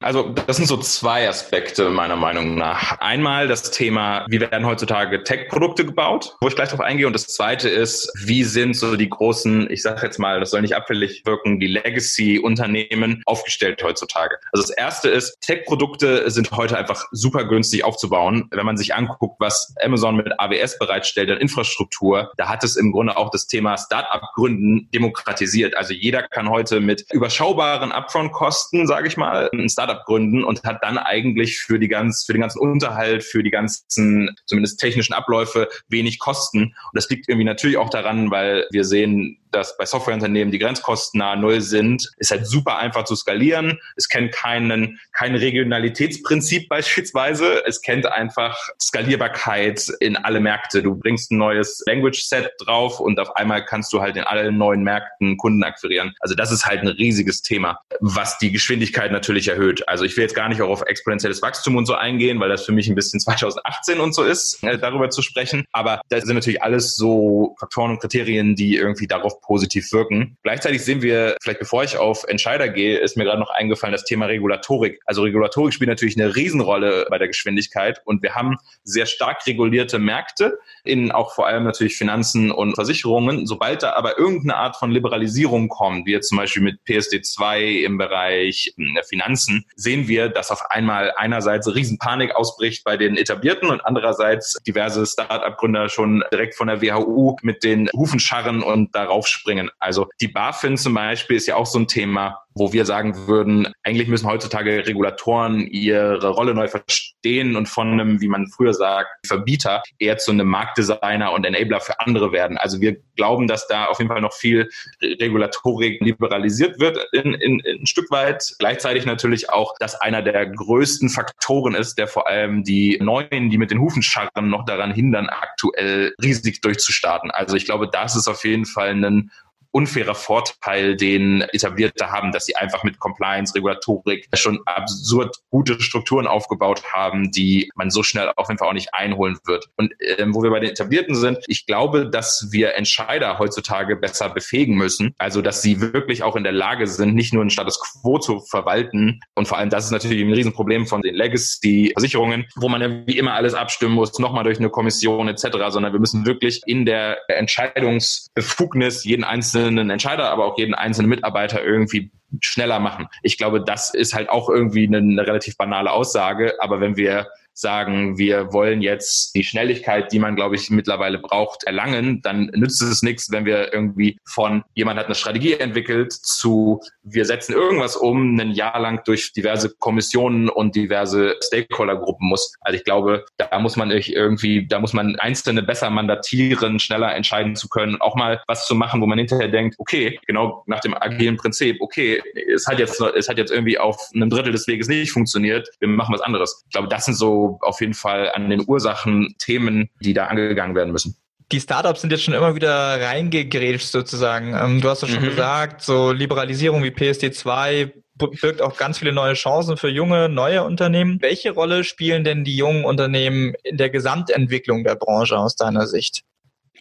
Also 0.01 0.29
das 0.29 0.57
sind 0.57 0.67
so 0.67 0.77
zwei 0.77 1.29
Aspekte 1.29 1.91
meiner 1.91 2.15
Meinung 2.15 2.55
nach. 2.55 3.01
Einmal 3.01 3.49
das 3.49 3.73
Thema, 3.73 4.25
wie 4.29 4.41
werden 4.41 4.65
heutzutage 4.65 5.25
Tech-Produkte 5.25 5.85
gebaut, 5.85 6.37
wo 6.41 6.47
ich 6.47 6.55
gleich 6.55 6.69
drauf 6.69 6.81
eingehe. 6.81 7.09
Und 7.09 7.15
das 7.15 7.27
zweite 7.27 7.69
ist, 7.69 8.09
wie 8.25 8.45
sind 8.45 8.77
so 8.77 8.95
die 8.95 9.09
großen, 9.09 9.69
ich 9.71 9.83
sage 9.83 10.07
jetzt 10.07 10.21
mal, 10.21 10.39
das 10.39 10.53
soll 10.53 10.63
nicht 10.63 10.77
abfällig 10.77 11.23
wirken, 11.25 11.59
die 11.59 11.67
Legacy-Unternehmen 11.67 13.23
aufgestellt 13.27 13.83
heutzutage. 13.83 14.37
Also 14.53 14.69
das 14.69 14.71
erste 14.71 15.09
ist, 15.09 15.41
Tech-Produkte 15.41 16.31
sind 16.31 16.53
heute 16.53 16.79
einfach 16.79 17.07
super 17.11 17.45
günstig 17.45 17.83
aufzubauen. 17.83 18.47
Wenn 18.53 18.67
man 18.67 18.77
sich 18.77 18.95
anguckt, 18.95 19.41
was 19.41 19.75
Amazon 19.83 20.15
mit 20.15 20.29
AWS 20.39 20.79
bereitstellt 20.79 21.29
an 21.29 21.39
Infrastruktur, 21.39 22.31
da 22.37 22.49
hat 22.49 22.63
es 22.63 22.77
im 22.77 22.93
Grunde 22.93 23.17
auch 23.17 23.31
das 23.31 23.49
Thema 23.49 23.77
Startup-Gründen 23.77 24.89
demokratisiert. 24.95 25.77
Also 25.77 25.93
jeder 25.93 26.23
kann 26.23 26.49
heute 26.49 26.79
mit 26.79 27.05
überschaubaren 27.13 27.91
Upfront-Kosten, 27.91 28.87
sage 28.87 29.09
ich 29.09 29.17
mal, 29.17 29.51
ein 29.53 29.69
Startup 29.69 29.88
Startup 29.89 30.05
gründen 30.05 30.45
und 30.45 30.63
hat 30.65 30.83
dann 30.83 30.99
eigentlich 30.99 31.59
für 31.61 31.79
die 31.79 31.89
ganz, 31.89 32.25
für 32.25 32.33
den 32.33 32.43
ganzen 32.43 32.61
Unterhalt, 32.61 33.25
für 33.25 33.43
die 33.43 33.51
ganzen 33.51 34.35
zumindest 34.47 34.79
technischen 34.79 35.15
Abläufe 35.15 35.69
wenig 35.89 36.19
Kosten. 36.19 36.63
Und 36.63 36.75
das 36.93 37.09
liegt 37.09 37.29
irgendwie 37.29 37.45
natürlich 37.45 37.77
auch 37.77 37.91
daran, 37.91 38.31
weil 38.31 38.67
wir 38.71 38.85
sehen, 38.85 39.39
dass 39.51 39.77
bei 39.77 39.87
Softwareunternehmen 39.87 40.53
die 40.53 40.59
Grenzkosten 40.59 41.19
nahe 41.19 41.37
Null 41.37 41.61
sind. 41.61 42.11
Ist 42.19 42.31
halt 42.31 42.47
super 42.47 42.79
einfach 42.79 43.05
zu 43.05 43.17
skalieren. 43.17 43.79
Es 43.97 44.09
kennt 44.09 44.33
keinen, 44.33 44.99
kein 45.13 45.35
Regionalitätsprinzip 45.35 46.69
beispielsweise. 46.69 47.63
Es 47.67 47.81
kennt 47.81 48.07
einfach 48.07 48.57
Skalierbarkeit 48.81 49.89
in 50.01 50.17
alle 50.17 50.41
Märkte. 50.41 50.83
Du 50.83 50.95
bringst 50.95 51.31
ein 51.31 51.39
neues 51.39 51.83
Language-Set 51.87 52.53
drauf 52.59 53.01
und 53.01 53.19
auf 53.21 53.35
einmal 53.37 53.65
kannst 53.65 53.93
du 53.93 54.01
halt 54.01 54.17
in 54.17 54.25
allen 54.25 54.59
neuen 54.59 54.83
Märkten 54.83 55.37
Kunden 55.37 55.63
akquirieren. 55.65 56.15
Also 56.21 56.35
das 56.35 56.51
ist 56.51 56.67
halt 56.67 56.81
ein 56.81 56.89
riesiges 56.89 57.43
Thema, 57.43 57.81
was 58.01 58.39
die 58.39 58.53
Geschwindigkeit 58.53 59.13
natürlich 59.13 59.49
erhöht. 59.49 59.89
Also 59.89 60.05
ich 60.05 60.17
will 60.17 60.23
jetzt 60.23 60.35
gar 60.35 60.49
nicht 60.49 60.61
auch 60.63 60.71
auf 60.71 60.83
exponentielles 60.83 61.43
Wachstum 61.43 61.77
und 61.77 61.87
so 61.87 61.95
eingehen, 61.95 62.41
weil 62.41 62.49
das 62.49 62.65
für 62.65 62.73
mich 62.73 62.89
ein 62.89 62.95
bisschen 62.95 63.21
2018 63.29 64.01
und 64.01 64.15
so 64.15 64.25
ist, 64.25 64.63
äh, 64.63 64.79
darüber 64.79 65.11
zu 65.11 65.23
sprechen. 65.23 65.65
Aber 65.73 66.01
das 66.09 66.25
sind 66.25 66.35
natürlich 66.35 66.63
alles 66.63 66.95
so 66.97 67.57
Faktoren 67.59 67.93
und 67.93 68.01
Kriterien, 68.01 68.57
die 68.57 68.77
irgendwie 68.77 69.07
positiv 69.41 69.93
wirken. 69.93 70.37
Gleichzeitig 70.43 70.85
sehen 70.85 71.03
wir, 71.03 71.37
vielleicht 71.43 71.61
bevor 71.61 71.85
ich 71.85 71.97
auf 71.97 72.25
Entscheider 72.25 72.69
gehe, 72.69 72.99
ist 72.99 73.17
mir 73.17 73.25
gerade 73.25 73.41
noch 73.41 73.51
eingefallen, 73.51 73.93
das 73.93 74.05
Thema 74.05 74.27
Regulatorik. 74.27 75.01
Also 75.05 75.23
Regulatorik 75.23 75.75
spielt 75.75 75.89
natürlich 75.89 76.21
eine 76.21 76.35
Riesenrolle 76.35 77.07
bei 77.11 77.19
der 77.19 77.29
Geschwindigkeit 77.29 78.01
und 78.05 78.23
wir 78.23 78.35
haben 78.35 78.57
sehr 78.83 79.07
stark 79.07 79.47
regulierte 79.47 79.99
Märkte 79.99 80.59
in 80.85 81.13
auch 81.13 81.35
vor 81.35 81.47
allem 81.47 81.65
natürlich 81.65 81.97
Finanzen 81.97 82.51
und 82.51 82.75
Versicherungen. 82.75 83.47
Sobald 83.47 83.83
da 83.83 83.93
aber 83.93 84.19
irgendeine 84.19 84.57
Art 84.57 84.77
von 84.77 84.91
Liberalisierung 84.91 85.69
kommt, 85.69 86.07
wie 86.07 86.13
jetzt 86.13 86.29
zum 86.29 86.39
Beispiel 86.39 86.63
mit 86.63 86.81
PSD2 86.89 87.85
im 87.85 87.99
Bereich 87.99 88.73
hm, 88.77 88.95
der 88.95 89.05
Finanzen, 89.05 89.65
sehen 89.77 90.09
wir, 90.09 90.29
dass 90.29 90.51
auf 90.51 90.71
einmal 90.71 91.13
einerseits 91.17 91.73
Riesenpanik 91.73 92.35
ausbricht 92.35 92.85
bei 92.85 92.97
den 92.97 93.17
Etablierten 93.17 93.69
und 93.69 93.81
andererseits 93.85 94.59
diverse 94.67 95.07
Start-up-Gründer 95.07 95.89
schon 95.89 96.25
direkt 96.33 96.55
von 96.55 96.69
der 96.69 96.83
WHU 96.83 97.37
mit 97.43 97.63
den 97.65 97.89
Hufen 97.95 98.21
scharren 98.21 98.63
und 98.63 98.95
darauf 98.95 99.28
springen. 99.29 99.71
Also 99.79 100.09
die 100.21 100.29
BaFin 100.29 100.77
zum 100.77 100.95
Beispiel 100.95 101.37
ist 101.37 101.47
ja 101.47 101.57
auch 101.57 101.67
so 101.67 101.79
ein 101.79 101.87
Thema 101.87 102.43
wo 102.59 102.73
wir 102.73 102.85
sagen 102.85 103.27
würden, 103.27 103.73
eigentlich 103.85 104.09
müssen 104.09 104.27
heutzutage 104.27 104.87
Regulatoren 104.87 105.67
ihre 105.67 106.29
Rolle 106.29 106.55
neu 106.55 106.69
verstehen 106.69 107.08
und 107.27 107.69
von 107.69 107.93
einem, 107.93 108.21
wie 108.21 108.29
man 108.29 108.47
früher 108.47 108.73
sagt, 108.73 109.27
Verbieter 109.27 109.83
eher 109.99 110.19
zu 110.19 110.31
einem 110.31 110.47
Marktdesigner 110.47 111.33
und 111.33 111.45
Enabler 111.45 111.81
für 111.81 111.99
andere 112.01 112.33
werden. 112.33 112.57
Also 112.57 112.81
wir 112.81 112.97
glauben, 113.17 113.49
dass 113.49 113.67
da 113.67 113.87
auf 113.87 113.99
jeden 113.99 114.09
Fall 114.09 114.21
noch 114.21 114.33
viel 114.33 114.69
Regulatorik 115.03 116.01
liberalisiert 116.01 116.79
wird 116.79 116.99
in, 117.13 117.35
in, 117.35 117.61
in 117.61 117.83
ein 117.83 117.87
Stück 117.87 118.11
weit. 118.11 118.55
Gleichzeitig 118.59 119.05
natürlich 119.05 119.51
auch, 119.51 119.75
dass 119.81 120.01
einer 120.01 120.23
der 120.23 120.47
größten 120.47 121.09
Faktoren 121.09 121.75
ist, 121.75 121.99
der 121.99 122.07
vor 122.07 122.29
allem 122.29 122.63
die 122.63 122.99
Neuen, 123.03 123.51
die 123.51 123.59
mit 123.59 123.71
den 123.71 123.81
Hufen 123.81 124.03
scharren, 124.03 124.49
noch 124.49 124.65
daran 124.65 124.93
hindern, 124.93 125.29
aktuell 125.29 126.15
riesig 126.23 126.61
durchzustarten. 126.61 127.31
Also 127.31 127.57
ich 127.57 127.65
glaube, 127.65 127.89
das 127.91 128.15
ist 128.17 128.29
auf 128.29 128.45
jeden 128.45 128.65
Fall 128.65 128.91
ein 128.91 129.31
unfairer 129.71 130.15
Vorteil, 130.15 130.97
den 130.97 131.43
Etablierte 131.53 132.11
haben, 132.11 132.33
dass 132.33 132.47
sie 132.47 132.57
einfach 132.57 132.85
mit 132.85 132.99
Compliance, 132.99 133.55
Regulatorik 133.55 134.29
schon 134.35 134.61
absurd 134.65 135.37
gute 135.51 135.81
Strukturen 135.81 136.27
aufgebaut 136.27 136.83
haben, 136.93 137.31
die 137.31 137.71
man 137.75 137.91
so 137.91 138.03
schnell 138.03 138.33
auf 138.37 138.49
jeden 138.49 138.59
Fall 138.59 138.69
auch 138.69 138.73
nicht 138.73 138.95
einholen 138.95 139.39
wird. 139.45 139.67
Und 139.77 139.93
ähm, 140.19 140.35
wo 140.35 140.43
wir 140.43 140.51
bei 140.51 140.61
den 140.61 140.71
Etablierten 140.71 141.15
sind, 141.15 141.39
ich 141.47 141.67
glaube, 141.67 142.09
dass 142.09 142.49
wir 142.51 142.75
Entscheider 142.77 143.39
heutzutage 143.39 143.97
besser 143.97 144.31
befähigen 144.31 144.75
müssen. 144.75 145.15
Also, 145.19 145.43
dass 145.43 145.63
sie 145.63 145.81
wirklich 145.81 146.23
auch 146.23 146.37
in 146.37 146.45
der 146.45 146.53
Lage 146.53 146.87
sind, 146.87 147.15
nicht 147.15 147.35
nur 147.35 147.43
einen 147.43 147.51
Status 147.51 147.81
quo 147.81 148.19
zu 148.19 148.41
verwalten. 148.41 149.21
Und 149.35 149.49
vor 149.49 149.59
allem, 149.59 149.71
das 149.71 149.87
ist 149.87 149.91
natürlich 149.91 150.23
ein 150.23 150.33
Riesenproblem 150.33 150.87
von 150.87 151.03
den 151.03 151.15
Legacy-Versicherungen, 151.15 152.47
wo 152.57 152.69
man 152.69 153.07
wie 153.07 153.19
immer 153.19 153.35
alles 153.35 153.55
abstimmen 153.55 153.95
muss, 153.95 154.19
nochmal 154.19 154.45
durch 154.45 154.59
eine 154.59 154.71
Kommission 154.71 155.29
etc., 155.29 155.49
sondern 155.69 155.93
wir 155.93 156.01
müssen 156.01 156.27
wirklich 156.27 156.63
in 156.67 156.87
der 156.87 157.19
Entscheidungsbefugnis 157.29 159.05
jeden 159.05 159.25
einzelnen 159.25 159.58
einzelnen 159.59 159.91
Entscheider, 159.91 160.31
aber 160.31 160.45
auch 160.45 160.59
jeden 160.59 160.75
einzelnen 160.75 161.11
Mitarbeiter 161.11 161.63
irgendwie 161.63 162.11
schneller 162.41 162.79
machen. 162.79 163.09
Ich 163.23 163.39
glaube, 163.39 163.63
das 163.63 163.93
ist 163.93 164.15
halt 164.15 164.29
auch 164.29 164.49
irgendwie 164.49 164.87
eine, 164.87 164.99
eine 164.99 165.27
relativ 165.27 165.57
banale 165.57 165.91
Aussage, 165.91 166.55
aber 166.61 166.81
wenn 166.81 166.97
wir 166.97 167.29
sagen, 167.59 168.19
wir 168.19 168.53
wollen 168.53 168.83
jetzt 168.83 169.35
die 169.35 169.45
Schnelligkeit, 169.45 170.13
die 170.13 170.19
man, 170.19 170.37
glaube 170.37 170.55
ich, 170.55 170.71
mittlerweile 170.71 171.19
braucht, 171.19 171.65
erlangen, 171.65 172.23
dann 172.23 172.47
nützt 172.55 172.81
es 172.83 173.03
nichts, 173.03 173.31
wenn 173.31 173.45
wir 173.45 173.73
irgendwie 173.73 174.19
von 174.25 174.63
jemand 174.75 174.99
hat 174.99 175.07
eine 175.07 175.15
Strategie 175.15 175.55
entwickelt 175.55 176.13
zu 176.13 176.81
wir 177.13 177.25
setzen 177.25 177.53
irgendwas 177.53 177.97
um, 177.97 178.39
ein 178.39 178.51
Jahr 178.51 178.79
lang 178.79 179.03
durch 179.05 179.33
diverse 179.33 179.75
Kommissionen 179.79 180.49
und 180.49 180.75
diverse 180.77 181.37
Stakeholdergruppen 181.43 182.29
muss. 182.29 182.53
Also 182.61 182.77
ich 182.77 182.85
glaube, 182.85 183.25
da 183.37 183.59
muss 183.59 183.77
man 183.77 183.91
irgendwie, 183.91 184.67
da 184.67 184.79
muss 184.79 184.93
man 184.93 185.17
Einzelne 185.17 185.63
besser 185.63 185.91
mandatieren, 185.91 186.79
schneller 186.79 187.15
entscheiden 187.15 187.57
zu 187.57 187.69
können, 187.69 188.01
auch 188.01 188.15
mal 188.15 188.43
was 188.47 188.67
zu 188.67 188.75
machen, 188.75 189.01
wo 189.01 189.07
man 189.07 189.19
hinterher 189.19 189.49
denkt, 189.49 189.77
okay, 189.79 190.19
genau 190.27 190.63
nach 190.67 190.81
dem 190.81 190.95
agilen 190.95 191.37
Prinzip, 191.37 191.81
okay, 191.81 192.23
es 192.55 192.67
hat 192.67 192.79
jetzt, 192.79 193.01
es 193.01 193.29
hat 193.29 193.39
jetzt 193.39 193.51
irgendwie 193.51 193.79
auf 193.79 193.97
einem 194.15 194.31
Drittel 194.31 194.53
des 194.53 194.67
Weges 194.67 194.89
nicht 194.89 195.13
funktioniert, 195.13 195.69
wir 195.81 195.89
machen 195.89 196.15
was 196.15 196.21
anderes. 196.21 196.63
Ich 196.67 196.73
glaube, 196.73 196.89
das 196.89 197.07
sind 197.07 197.15
so 197.15 197.48
auf 197.61 197.81
jeden 197.81 197.95
Fall 197.95 198.31
an 198.33 198.51
den 198.51 198.65
Ursachen 198.67 199.35
Themen, 199.39 199.91
die 200.01 200.13
da 200.13 200.27
angegangen 200.27 200.75
werden 200.75 200.93
müssen 200.93 201.17
die 201.51 201.61
Startups 201.61 202.03
sind 202.03 202.11
jetzt 202.11 202.25
schon 202.25 202.35
immer 202.35 202.55
wieder 202.55 203.01
reingegrätscht 203.01 203.91
sozusagen. 203.91 204.55
Ähm, 204.55 204.81
du 204.81 204.89
hast 204.89 205.03
ja 205.03 205.09
schon 205.09 205.23
mhm. 205.23 205.31
gesagt, 205.31 205.83
so 205.83 206.13
Liberalisierung 206.13 206.83
wie 206.83 206.91
PSD2 206.91 207.93
birgt 208.41 208.61
auch 208.61 208.77
ganz 208.77 208.99
viele 208.99 209.13
neue 209.13 209.35
Chancen 209.35 209.77
für 209.77 209.89
junge, 209.89 210.29
neue 210.29 210.65
Unternehmen. 210.65 211.19
Welche 211.21 211.53
Rolle 211.53 211.85
spielen 211.85 212.25
denn 212.25 212.45
die 212.45 212.57
jungen 212.57 212.85
Unternehmen 212.85 213.55
in 213.63 213.77
der 213.77 213.91
Gesamtentwicklung 213.91 214.85
der 214.85 214.97
Branche 214.97 215.39
aus 215.39 215.55
deiner 215.55 215.87
Sicht? 215.87 216.25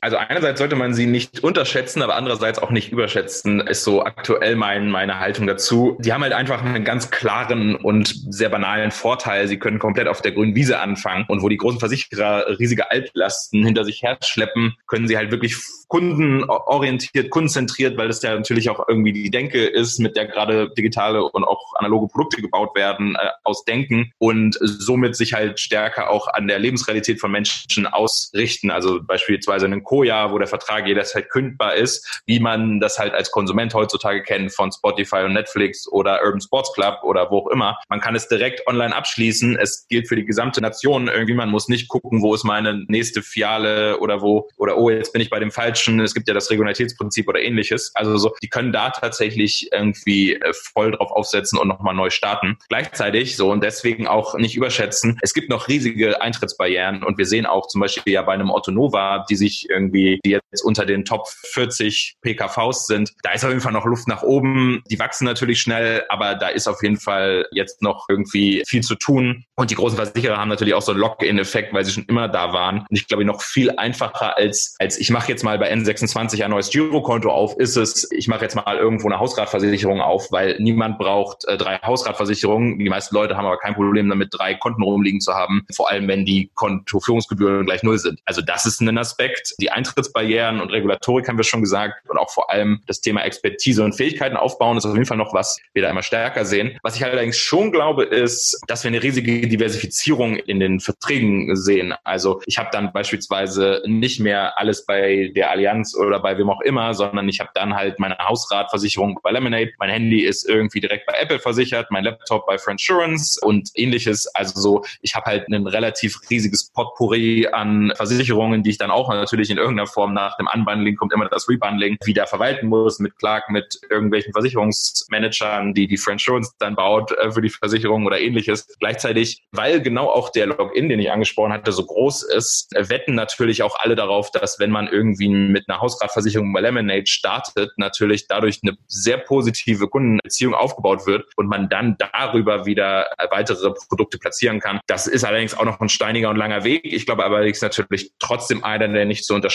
Also 0.01 0.17
einerseits 0.17 0.59
sollte 0.59 0.75
man 0.75 0.93
sie 0.93 1.07
nicht 1.07 1.43
unterschätzen, 1.43 2.01
aber 2.01 2.15
andererseits 2.15 2.59
auch 2.59 2.69
nicht 2.69 2.91
überschätzen, 2.91 3.61
ist 3.61 3.83
so 3.83 4.03
aktuell 4.03 4.55
mein, 4.55 4.89
meine 4.89 5.19
Haltung 5.19 5.47
dazu. 5.47 5.97
Die 5.99 6.13
haben 6.13 6.23
halt 6.23 6.33
einfach 6.33 6.63
einen 6.63 6.83
ganz 6.83 7.09
klaren 7.09 7.75
und 7.75 8.13
sehr 8.29 8.49
banalen 8.49 8.91
Vorteil. 8.91 9.47
Sie 9.47 9.59
können 9.59 9.79
komplett 9.79 10.07
auf 10.07 10.21
der 10.21 10.31
grünen 10.31 10.55
Wiese 10.55 10.79
anfangen 10.79 11.25
und 11.27 11.41
wo 11.41 11.49
die 11.49 11.57
großen 11.57 11.79
Versicherer 11.79 12.59
riesige 12.59 12.91
Altlasten 12.91 13.63
hinter 13.65 13.85
sich 13.85 14.01
herschleppen, 14.03 14.75
können 14.87 15.07
sie 15.07 15.17
halt 15.17 15.31
wirklich 15.31 15.55
kundenorientiert, 15.87 17.29
kundenzentriert, 17.29 17.97
weil 17.97 18.07
das 18.07 18.21
ja 18.21 18.35
natürlich 18.35 18.69
auch 18.69 18.87
irgendwie 18.87 19.13
die 19.13 19.31
Denke 19.31 19.65
ist, 19.65 19.99
mit 19.99 20.15
der 20.15 20.25
gerade 20.25 20.69
digitale 20.77 21.23
und 21.23 21.43
auch 21.43 21.73
analoge 21.75 22.07
Produkte 22.07 22.41
gebaut 22.41 22.75
werden, 22.75 23.15
äh, 23.15 23.29
ausdenken 23.43 24.11
und 24.17 24.57
somit 24.59 25.15
sich 25.15 25.33
halt 25.33 25.59
stärker 25.59 26.09
auch 26.09 26.27
an 26.27 26.47
der 26.47 26.59
Lebensrealität 26.59 27.19
von 27.19 27.31
Menschen 27.31 27.87
ausrichten. 27.87 28.69
Also 28.69 29.01
beispielsweise 29.01 29.65
einen 29.65 29.83
Koja, 29.87 30.31
wo 30.31 30.37
der 30.37 30.47
Vertrag 30.47 30.85
jederzeit 30.85 31.29
kündbar 31.29 31.75
ist, 31.75 32.21
wie 32.25 32.39
man 32.39 32.79
das 32.79 32.99
halt 32.99 33.13
als 33.13 33.31
Konsument 33.31 33.73
heutzutage 33.73 34.21
kennt 34.21 34.53
von 34.53 34.71
Spotify 34.71 35.23
und 35.23 35.33
Netflix 35.33 35.87
oder 35.87 36.21
Urban 36.23 36.41
Sports 36.41 36.73
Club 36.73 36.99
oder 37.03 37.31
wo 37.31 37.39
auch 37.39 37.47
immer. 37.47 37.77
Man 37.89 38.01
kann 38.01 38.15
es 38.15 38.27
direkt 38.27 38.67
online 38.67 38.95
abschließen. 38.95 39.57
Es 39.57 39.87
gilt 39.87 40.07
für 40.07 40.15
die 40.15 40.25
gesamte 40.25 40.61
Nation. 40.61 41.07
Irgendwie 41.07 41.33
man 41.33 41.49
muss 41.49 41.69
nicht 41.69 41.87
gucken, 41.87 42.21
wo 42.21 42.35
ist 42.35 42.43
meine 42.43 42.83
nächste 42.87 43.21
Fiale 43.21 43.99
oder 43.99 44.21
wo 44.21 44.49
oder 44.57 44.77
oh, 44.77 44.89
jetzt 44.89 45.13
bin 45.13 45.21
ich 45.21 45.29
bei 45.29 45.39
dem 45.39 45.51
falschen. 45.51 45.99
Es 46.01 46.13
gibt 46.13 46.27
ja 46.27 46.33
das 46.33 46.49
Regionalitätsprinzip 46.51 47.27
oder 47.27 47.39
ähnliches. 47.39 47.91
Also 47.95 48.17
so, 48.17 48.35
die 48.43 48.49
können 48.49 48.71
da 48.71 48.89
tatsächlich 48.89 49.69
irgendwie 49.71 50.33
äh, 50.33 50.53
voll 50.53 50.91
drauf 50.91 51.11
aufsetzen 51.11 51.57
und 51.57 51.67
nochmal 51.67 51.95
neu 51.95 52.09
starten. 52.09 52.57
Gleichzeitig 52.67 53.37
so 53.37 53.51
und 53.51 53.63
deswegen 53.63 54.07
auch 54.07 54.35
nicht 54.35 54.55
überschätzen. 54.55 55.17
Es 55.21 55.33
gibt 55.33 55.49
noch 55.49 55.67
riesige 55.67 56.21
Eintrittsbarrieren 56.21 57.03
und 57.03 57.17
wir 57.17 57.25
sehen 57.25 57.45
auch 57.45 57.67
zum 57.67 57.81
Beispiel 57.81 58.13
ja 58.13 58.21
bei 58.21 58.33
einem 58.33 58.51
Otto 58.51 58.71
Nova, 58.71 59.25
die 59.29 59.35
sich 59.35 59.69
irgendwie, 59.77 60.19
die 60.25 60.31
jetzt 60.31 60.63
unter 60.63 60.85
den 60.85 61.05
Top 61.05 61.27
40 61.27 62.15
PKVs 62.21 62.87
sind. 62.87 63.13
Da 63.23 63.31
ist 63.31 63.43
auf 63.43 63.49
jeden 63.49 63.61
Fall 63.61 63.71
noch 63.71 63.85
Luft 63.85 64.07
nach 64.07 64.23
oben. 64.23 64.81
Die 64.89 64.99
wachsen 64.99 65.25
natürlich 65.25 65.61
schnell, 65.61 66.03
aber 66.09 66.35
da 66.35 66.49
ist 66.49 66.67
auf 66.67 66.81
jeden 66.81 66.97
Fall 66.97 67.45
jetzt 67.51 67.81
noch 67.81 68.07
irgendwie 68.09 68.63
viel 68.67 68.81
zu 68.81 68.95
tun. 68.95 69.45
Und 69.55 69.71
die 69.71 69.75
großen 69.75 69.97
Versicherer 69.97 70.37
haben 70.37 70.49
natürlich 70.49 70.73
auch 70.73 70.81
so 70.81 70.91
einen 70.91 71.01
Lock-in-Effekt, 71.01 71.73
weil 71.73 71.85
sie 71.85 71.91
schon 71.91 72.05
immer 72.05 72.27
da 72.27 72.53
waren. 72.53 72.79
Und 72.79 72.97
ich 72.97 73.07
glaube, 73.07 73.25
noch 73.25 73.41
viel 73.41 73.71
einfacher 73.71 74.37
als, 74.37 74.75
als 74.79 74.97
ich 74.97 75.09
mache 75.09 75.29
jetzt 75.31 75.43
mal 75.43 75.57
bei 75.57 75.71
N26 75.71 76.43
ein 76.43 76.51
neues 76.51 76.69
Girokonto 76.69 77.29
auf, 77.29 77.57
ist 77.57 77.75
es, 77.75 78.09
ich 78.11 78.27
mache 78.27 78.41
jetzt 78.43 78.55
mal 78.55 78.77
irgendwo 78.77 79.07
eine 79.07 79.19
Hausratversicherung 79.19 80.01
auf, 80.01 80.31
weil 80.31 80.57
niemand 80.59 80.97
braucht 80.97 81.45
äh, 81.45 81.57
drei 81.57 81.77
Hausratversicherungen. 81.77 82.79
Die 82.79 82.89
meisten 82.89 83.15
Leute 83.15 83.37
haben 83.37 83.45
aber 83.45 83.57
kein 83.57 83.75
Problem 83.75 84.09
damit, 84.09 84.29
drei 84.31 84.55
Konten 84.55 84.81
rumliegen 84.81 85.21
zu 85.21 85.33
haben, 85.33 85.65
vor 85.75 85.89
allem 85.89 86.07
wenn 86.07 86.25
die 86.25 86.51
Kontoführungsgebühren 86.55 87.65
gleich 87.65 87.83
null 87.83 87.99
sind. 87.99 88.19
Also 88.25 88.41
das 88.41 88.65
ist 88.65 88.81
ein 88.81 88.97
Aspekt. 88.97 89.53
Die 89.59 89.66
die 89.67 89.71
Eintrittsbarrieren 89.71 90.61
und 90.61 90.71
Regulatorik 90.71 91.27
haben 91.27 91.37
wir 91.37 91.43
schon 91.43 91.61
gesagt 91.61 92.09
und 92.09 92.17
auch 92.17 92.31
vor 92.31 92.49
allem 92.49 92.81
das 92.87 93.01
Thema 93.01 93.21
Expertise 93.23 93.83
und 93.83 93.93
Fähigkeiten 93.93 94.37
aufbauen 94.37 94.77
ist 94.77 94.85
auf 94.85 94.93
jeden 94.93 95.05
Fall 95.05 95.17
noch 95.17 95.33
was 95.33 95.59
wir 95.73 95.81
da 95.81 95.89
immer 95.89 96.03
stärker 96.03 96.45
sehen. 96.45 96.77
Was 96.83 96.95
ich 96.95 97.03
allerdings 97.03 97.37
schon 97.37 97.71
glaube, 97.71 98.03
ist, 98.03 98.59
dass 98.67 98.83
wir 98.83 98.89
eine 98.89 99.03
riesige 99.03 99.47
Diversifizierung 99.47 100.37
in 100.37 100.59
den 100.59 100.79
Verträgen 100.79 101.55
sehen. 101.55 101.93
Also 102.03 102.41
ich 102.45 102.57
habe 102.57 102.69
dann 102.71 102.93
beispielsweise 102.93 103.83
nicht 103.85 104.19
mehr 104.19 104.57
alles 104.57 104.85
bei 104.85 105.31
der 105.35 105.51
Allianz 105.51 105.95
oder 105.95 106.19
bei 106.21 106.37
wem 106.37 106.49
auch 106.49 106.61
immer, 106.61 106.93
sondern 106.93 107.27
ich 107.27 107.39
habe 107.39 107.49
dann 107.53 107.75
halt 107.75 107.99
meine 107.99 108.17
Hausratversicherung 108.17 109.19
bei 109.21 109.31
Lemonade, 109.31 109.73
mein 109.79 109.89
Handy 109.89 110.21
ist 110.21 110.47
irgendwie 110.47 110.79
direkt 110.79 111.05
bei 111.05 111.13
Apple 111.19 111.39
versichert, 111.39 111.91
mein 111.91 112.05
Laptop 112.05 112.45
bei 112.45 112.57
Friendsurance 112.57 113.39
und 113.43 113.69
ähnliches. 113.75 114.27
Also 114.33 114.59
so, 114.59 114.85
ich 115.01 115.13
habe 115.13 115.25
halt 115.25 115.49
ein 115.49 115.67
relativ 115.67 116.19
riesiges 116.29 116.69
Potpourri 116.71 117.47
an 117.51 117.91
Versicherungen, 117.95 118.63
die 118.63 118.71
ich 118.71 118.77
dann 118.77 118.91
auch 118.91 119.09
natürlich 119.09 119.49
in 119.49 119.56
in 119.57 119.63
irgendeiner 119.63 119.87
Form 119.87 120.13
nach 120.13 120.37
dem 120.37 120.47
Unbundling 120.53 120.95
kommt 120.95 121.13
immer 121.13 121.27
das 121.27 121.49
Rebundling 121.49 121.97
wieder 122.05 122.27
verwalten 122.27 122.67
muss 122.67 122.99
mit 122.99 123.17
Clark, 123.17 123.49
mit 123.49 123.79
irgendwelchen 123.89 124.31
Versicherungsmanagern, 124.33 125.73
die 125.73 125.87
die 125.87 125.97
Friendsurance 125.97 126.53
dann 126.59 126.75
baut 126.75 127.11
äh, 127.11 127.31
für 127.31 127.41
die 127.41 127.49
Versicherung 127.49 128.05
oder 128.05 128.19
ähnliches. 128.19 128.67
Gleichzeitig, 128.79 129.43
weil 129.51 129.81
genau 129.81 130.09
auch 130.09 130.29
der 130.29 130.47
Login, 130.47 130.89
den 130.89 130.99
ich 130.99 131.11
angesprochen 131.11 131.53
hatte, 131.53 131.71
so 131.71 131.85
groß 131.85 132.23
ist, 132.23 132.67
äh, 132.75 132.89
wetten 132.89 133.15
natürlich 133.15 133.63
auch 133.63 133.77
alle 133.79 133.95
darauf, 133.95 134.31
dass 134.31 134.59
wenn 134.59 134.71
man 134.71 134.87
irgendwie 134.87 135.29
mit 135.29 135.67
einer 135.67 135.81
Hausratversicherung 135.81 136.53
bei 136.53 136.61
Lemonade 136.61 137.07
startet, 137.07 137.71
natürlich 137.77 138.27
dadurch 138.27 138.59
eine 138.63 138.77
sehr 138.87 139.17
positive 139.17 139.87
Kundenbeziehung 139.87 140.53
aufgebaut 140.53 141.07
wird 141.07 141.25
und 141.35 141.47
man 141.47 141.69
dann 141.69 141.97
darüber 141.97 142.65
wieder 142.65 143.07
weitere 143.31 143.71
Produkte 143.89 144.17
platzieren 144.19 144.59
kann. 144.59 144.79
Das 144.87 145.07
ist 145.07 145.23
allerdings 145.23 145.57
auch 145.57 145.65
noch 145.65 145.79
ein 145.79 145.89
steiniger 145.89 146.29
und 146.29 146.35
langer 146.35 146.63
Weg. 146.63 146.81
Ich 146.83 147.05
glaube 147.05 147.23
allerdings 147.23 147.61
natürlich 147.61 148.11
trotzdem 148.19 148.63
einer, 148.63 148.87
der 148.87 149.05
nicht 149.05 149.25
zu 149.25 149.33
unterschätzen 149.33 149.46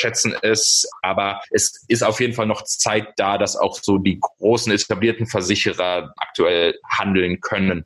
ist. 0.43 0.89
Aber 1.03 1.41
es 1.51 1.85
ist 1.89 2.03
auf 2.03 2.21
jeden 2.21 2.35
Fall 2.35 2.47
noch 2.47 2.63
Zeit 2.63 3.09
da, 3.17 3.39
dass 3.39 3.57
auch 3.57 3.79
so 3.81 3.99
die 3.99 4.19
großen 4.21 4.73
etablierten 4.73 5.27
Versicherer 5.27 6.13
aktuell 6.17 6.79
handeln 6.89 7.41
können. 7.41 7.85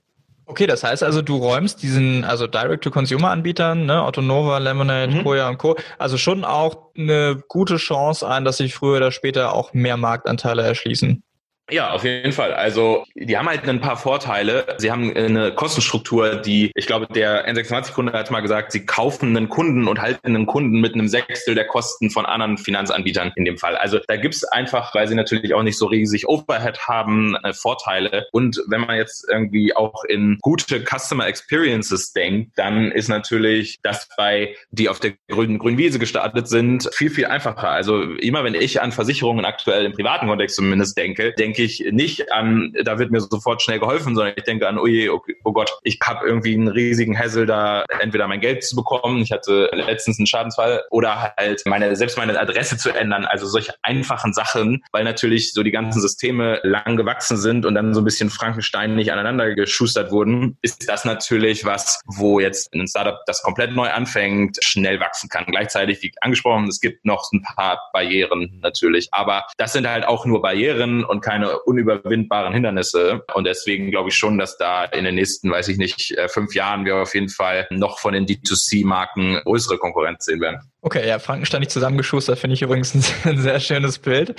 Okay, 0.48 0.68
das 0.68 0.84
heißt 0.84 1.02
also, 1.02 1.22
du 1.22 1.38
räumst 1.38 1.82
diesen, 1.82 2.22
also 2.22 2.46
Direct-to-Consumer-Anbietern, 2.46 3.84
ne, 3.84 4.00
Autonova, 4.02 4.58
Lemonade, 4.58 5.12
mhm. 5.12 5.24
Koya 5.24 5.48
und 5.48 5.58
Co., 5.58 5.74
also 5.98 6.16
schon 6.18 6.44
auch 6.44 6.92
eine 6.96 7.42
gute 7.48 7.78
Chance 7.78 8.28
ein, 8.28 8.44
dass 8.44 8.58
sich 8.58 8.72
früher 8.72 8.98
oder 8.98 9.10
später 9.10 9.54
auch 9.54 9.74
mehr 9.74 9.96
Marktanteile 9.96 10.62
erschließen. 10.62 11.24
Ja, 11.68 11.90
auf 11.90 12.04
jeden 12.04 12.30
Fall. 12.30 12.54
Also 12.54 13.04
die 13.16 13.36
haben 13.36 13.48
halt 13.48 13.68
ein 13.68 13.80
paar 13.80 13.96
Vorteile. 13.96 14.76
Sie 14.78 14.92
haben 14.92 15.12
eine 15.16 15.52
Kostenstruktur, 15.52 16.36
die, 16.36 16.70
ich 16.76 16.86
glaube, 16.86 17.08
der 17.08 17.52
N26-Kunde 17.52 18.12
hat 18.12 18.30
mal 18.30 18.40
gesagt, 18.40 18.70
sie 18.70 18.86
kaufen 18.86 19.36
einen 19.36 19.48
Kunden 19.48 19.88
und 19.88 20.00
halten 20.00 20.28
einen 20.28 20.46
Kunden 20.46 20.80
mit 20.80 20.94
einem 20.94 21.08
Sechstel 21.08 21.56
der 21.56 21.66
Kosten 21.66 22.10
von 22.10 22.24
anderen 22.24 22.56
Finanzanbietern 22.56 23.32
in 23.34 23.44
dem 23.44 23.58
Fall. 23.58 23.76
Also 23.76 23.98
da 24.06 24.16
gibt's 24.16 24.44
einfach, 24.44 24.94
weil 24.94 25.08
sie 25.08 25.16
natürlich 25.16 25.54
auch 25.54 25.64
nicht 25.64 25.76
so 25.76 25.86
riesig 25.86 26.28
Overhead 26.28 26.78
haben, 26.86 27.34
äh, 27.42 27.52
Vorteile. 27.52 28.26
Und 28.30 28.62
wenn 28.68 28.82
man 28.82 28.96
jetzt 28.96 29.26
irgendwie 29.28 29.74
auch 29.74 30.04
in 30.04 30.38
gute 30.42 30.84
Customer 30.84 31.26
Experiences 31.26 32.12
denkt, 32.12 32.52
dann 32.54 32.92
ist 32.92 33.08
natürlich 33.08 33.80
das 33.82 34.08
bei, 34.16 34.54
die 34.70 34.88
auf 34.88 35.00
der 35.00 35.14
grünen, 35.28 35.58
grünen 35.58 35.78
Wiese 35.78 35.98
gestartet 35.98 36.46
sind, 36.46 36.88
viel, 36.94 37.10
viel 37.10 37.26
einfacher. 37.26 37.70
Also 37.70 38.02
immer 38.02 38.44
wenn 38.44 38.54
ich 38.54 38.80
an 38.80 38.92
Versicherungen 38.92 39.44
aktuell 39.44 39.84
im 39.84 39.92
privaten 39.92 40.28
Kontext 40.28 40.54
zumindest 40.54 40.96
denke, 40.96 41.32
denke 41.32 41.55
denke 41.56 41.62
ich 41.62 41.84
nicht 41.90 42.32
an, 42.32 42.72
da 42.84 42.98
wird 42.98 43.10
mir 43.10 43.20
sofort 43.20 43.62
schnell 43.62 43.78
geholfen, 43.78 44.14
sondern 44.14 44.34
ich 44.36 44.44
denke 44.44 44.68
an, 44.68 44.78
oh 44.78 44.86
oh, 44.86 45.20
oh 45.44 45.52
Gott, 45.52 45.70
ich 45.82 45.98
habe 46.02 46.26
irgendwie 46.26 46.54
einen 46.54 46.68
riesigen 46.68 47.18
Hassel 47.18 47.46
da, 47.46 47.84
entweder 48.00 48.28
mein 48.28 48.40
Geld 48.40 48.62
zu 48.62 48.76
bekommen, 48.76 49.22
ich 49.22 49.32
hatte 49.32 49.70
letztens 49.72 50.18
einen 50.18 50.26
Schadensfall, 50.26 50.82
oder 50.90 51.34
halt 51.36 51.62
meine, 51.64 51.96
selbst 51.96 52.18
meine 52.18 52.38
Adresse 52.38 52.76
zu 52.76 52.90
ändern. 52.90 53.24
Also 53.24 53.46
solche 53.46 53.74
einfachen 53.82 54.32
Sachen, 54.32 54.84
weil 54.92 55.04
natürlich 55.04 55.52
so 55.52 55.62
die 55.62 55.70
ganzen 55.70 56.00
Systeme 56.00 56.60
lang 56.62 56.96
gewachsen 56.96 57.36
sind 57.36 57.64
und 57.64 57.74
dann 57.74 57.94
so 57.94 58.00
ein 58.00 58.04
bisschen 58.04 58.30
Frankenstein 58.30 58.94
nicht 58.94 59.12
aneinander 59.12 59.54
geschustert 59.54 60.10
wurden, 60.10 60.58
ist 60.62 60.88
das 60.88 61.04
natürlich 61.04 61.64
was, 61.64 62.00
wo 62.06 62.40
jetzt 62.40 62.72
ein 62.74 62.86
Startup, 62.86 63.18
das 63.26 63.42
komplett 63.42 63.74
neu 63.74 63.88
anfängt, 63.88 64.58
schnell 64.62 65.00
wachsen 65.00 65.28
kann. 65.30 65.46
Gleichzeitig, 65.46 66.02
wie 66.02 66.12
angesprochen, 66.20 66.68
es 66.68 66.80
gibt 66.80 67.04
noch 67.04 67.30
ein 67.32 67.42
paar 67.42 67.80
Barrieren 67.92 68.58
natürlich, 68.62 69.08
aber 69.12 69.46
das 69.56 69.72
sind 69.72 69.88
halt 69.88 70.06
auch 70.06 70.26
nur 70.26 70.42
Barrieren 70.42 71.04
und 71.04 71.20
keine 71.20 71.45
keine 71.46 71.60
unüberwindbaren 71.60 72.52
Hindernisse. 72.52 73.22
Und 73.34 73.44
deswegen 73.44 73.90
glaube 73.90 74.10
ich 74.10 74.16
schon, 74.16 74.38
dass 74.38 74.56
da 74.56 74.84
in 74.84 75.04
den 75.04 75.14
nächsten, 75.14 75.50
weiß 75.50 75.68
ich 75.68 75.78
nicht, 75.78 76.12
äh, 76.12 76.28
fünf 76.28 76.54
Jahren 76.54 76.84
wir 76.84 76.96
auf 76.96 77.14
jeden 77.14 77.28
Fall 77.28 77.66
noch 77.70 77.98
von 77.98 78.12
den 78.14 78.26
D2C-Marken 78.26 79.40
größere 79.44 79.78
Konkurrenz 79.78 80.24
sehen 80.24 80.40
werden. 80.40 80.60
Okay, 80.82 81.06
ja, 81.06 81.18
Frankenstein 81.18 81.60
nicht 81.60 81.72
zusammengeschustert, 81.72 82.38
finde 82.38 82.54
ich 82.54 82.62
übrigens 82.62 82.94
ein, 83.24 83.38
sehr 83.38 83.58
schönes 83.58 83.98
Bild. 83.98 84.36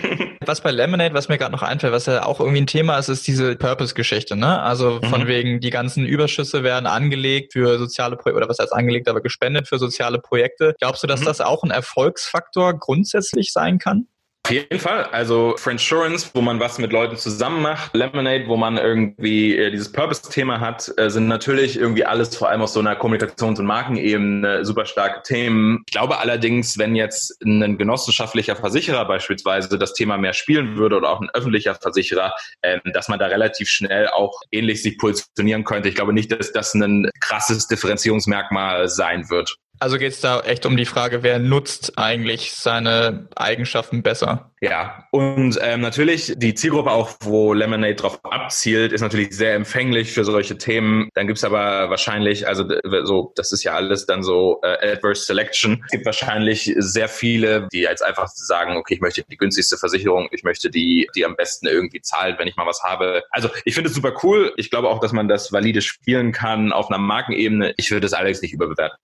was 0.44 0.60
bei 0.60 0.70
Lemonade, 0.70 1.14
was 1.14 1.28
mir 1.28 1.38
gerade 1.38 1.52
noch 1.52 1.62
einfällt, 1.62 1.92
was 1.92 2.06
ja 2.06 2.24
auch 2.24 2.38
irgendwie 2.38 2.60
ein 2.60 2.66
Thema 2.66 2.98
ist, 2.98 3.08
ist 3.08 3.26
diese 3.26 3.56
Purpose-Geschichte, 3.56 4.36
ne? 4.36 4.60
Also 4.60 5.00
von 5.00 5.22
mhm. 5.22 5.26
wegen, 5.26 5.60
die 5.60 5.70
ganzen 5.70 6.04
Überschüsse 6.04 6.62
werden 6.62 6.86
angelegt 6.86 7.54
für 7.54 7.78
soziale 7.78 8.16
Projekte, 8.16 8.36
oder 8.36 8.48
was 8.48 8.58
heißt 8.58 8.74
angelegt, 8.74 9.08
aber 9.08 9.22
gespendet 9.22 9.68
für 9.68 9.78
soziale 9.78 10.18
Projekte. 10.18 10.74
Glaubst 10.78 11.02
du, 11.02 11.06
dass 11.06 11.20
mhm. 11.20 11.26
das 11.26 11.40
auch 11.40 11.62
ein 11.62 11.70
Erfolgsfaktor 11.70 12.78
grundsätzlich 12.78 13.52
sein 13.52 13.78
kann? 13.78 14.06
Auf 14.46 14.52
jeden 14.52 14.78
Fall. 14.78 15.02
Also 15.06 15.56
Friendsurance, 15.58 16.30
wo 16.32 16.40
man 16.40 16.60
was 16.60 16.78
mit 16.78 16.92
Leuten 16.92 17.16
zusammen 17.16 17.62
macht, 17.62 17.92
Lemonade, 17.96 18.46
wo 18.46 18.56
man 18.56 18.78
irgendwie 18.78 19.56
äh, 19.56 19.72
dieses 19.72 19.90
Purpose-Thema 19.90 20.60
hat, 20.60 20.88
äh, 20.98 21.10
sind 21.10 21.26
natürlich 21.26 21.76
irgendwie 21.76 22.04
alles 22.04 22.36
vor 22.36 22.48
allem 22.48 22.62
aus 22.62 22.72
so 22.72 22.78
einer 22.78 22.94
Kommunikations- 22.94 23.58
und 23.58 23.66
Markenebene 23.66 24.64
super 24.64 24.86
starke 24.86 25.22
Themen. 25.22 25.82
Ich 25.88 25.92
glaube 25.92 26.18
allerdings, 26.18 26.78
wenn 26.78 26.94
jetzt 26.94 27.42
ein 27.44 27.76
genossenschaftlicher 27.76 28.54
Versicherer 28.54 29.04
beispielsweise 29.04 29.76
das 29.80 29.94
Thema 29.94 30.16
mehr 30.16 30.32
spielen 30.32 30.76
würde 30.76 30.94
oder 30.98 31.10
auch 31.10 31.20
ein 31.20 31.30
öffentlicher 31.34 31.74
Versicherer, 31.74 32.32
äh, 32.62 32.78
dass 32.92 33.08
man 33.08 33.18
da 33.18 33.26
relativ 33.26 33.68
schnell 33.68 34.06
auch 34.10 34.40
ähnlich 34.52 34.80
sich 34.80 34.96
positionieren 34.96 35.64
könnte. 35.64 35.88
Ich 35.88 35.96
glaube 35.96 36.12
nicht, 36.12 36.30
dass 36.30 36.52
das 36.52 36.72
ein 36.72 37.10
krasses 37.20 37.66
Differenzierungsmerkmal 37.66 38.86
sein 38.88 39.28
wird. 39.28 39.56
Also 39.78 39.98
geht 39.98 40.12
es 40.12 40.20
da 40.20 40.40
echt 40.40 40.64
um 40.66 40.76
die 40.76 40.86
Frage, 40.86 41.22
wer 41.22 41.38
nutzt 41.38 41.98
eigentlich 41.98 42.52
seine 42.52 43.28
Eigenschaften 43.36 44.02
besser? 44.02 44.50
Ja, 44.62 45.06
und 45.12 45.58
ähm, 45.60 45.80
natürlich 45.80 46.32
die 46.36 46.54
Zielgruppe 46.54 46.90
auch, 46.90 47.10
wo 47.20 47.52
Lemonade 47.52 47.94
drauf 47.94 48.18
abzielt, 48.24 48.92
ist 48.92 49.02
natürlich 49.02 49.36
sehr 49.36 49.54
empfänglich 49.54 50.12
für 50.12 50.24
solche 50.24 50.56
Themen. 50.56 51.10
Dann 51.14 51.26
gibt's 51.26 51.44
aber 51.44 51.90
wahrscheinlich, 51.90 52.48
also 52.48 52.64
so, 53.04 53.32
das 53.36 53.52
ist 53.52 53.64
ja 53.64 53.74
alles 53.74 54.06
dann 54.06 54.22
so 54.22 54.60
äh, 54.62 54.92
Adverse 54.92 55.24
Selection. 55.24 55.82
Es 55.84 55.90
gibt 55.90 56.06
wahrscheinlich 56.06 56.74
sehr 56.78 57.08
viele, 57.08 57.68
die 57.70 57.80
jetzt 57.80 58.02
einfach 58.02 58.28
sagen, 58.28 58.76
okay, 58.76 58.94
ich 58.94 59.00
möchte 59.00 59.24
die 59.30 59.36
günstigste 59.36 59.76
Versicherung, 59.76 60.28
ich 60.32 60.42
möchte 60.42 60.70
die, 60.70 61.08
die 61.14 61.24
am 61.26 61.36
besten 61.36 61.66
irgendwie 61.66 62.00
zahlt, 62.00 62.38
wenn 62.38 62.48
ich 62.48 62.56
mal 62.56 62.66
was 62.66 62.82
habe. 62.82 63.24
Also 63.30 63.50
ich 63.64 63.74
finde 63.74 63.90
es 63.90 63.94
super 63.94 64.14
cool. 64.22 64.54
Ich 64.56 64.70
glaube 64.70 64.88
auch, 64.88 65.00
dass 65.00 65.12
man 65.12 65.28
das 65.28 65.52
valide 65.52 65.82
spielen 65.82 66.32
kann 66.32 66.72
auf 66.72 66.88
einer 66.88 66.98
Markenebene. 66.98 67.74
Ich 67.76 67.90
würde 67.90 68.06
es 68.06 68.14
allerdings 68.14 68.40
nicht 68.40 68.54
überbewerten. 68.54 68.98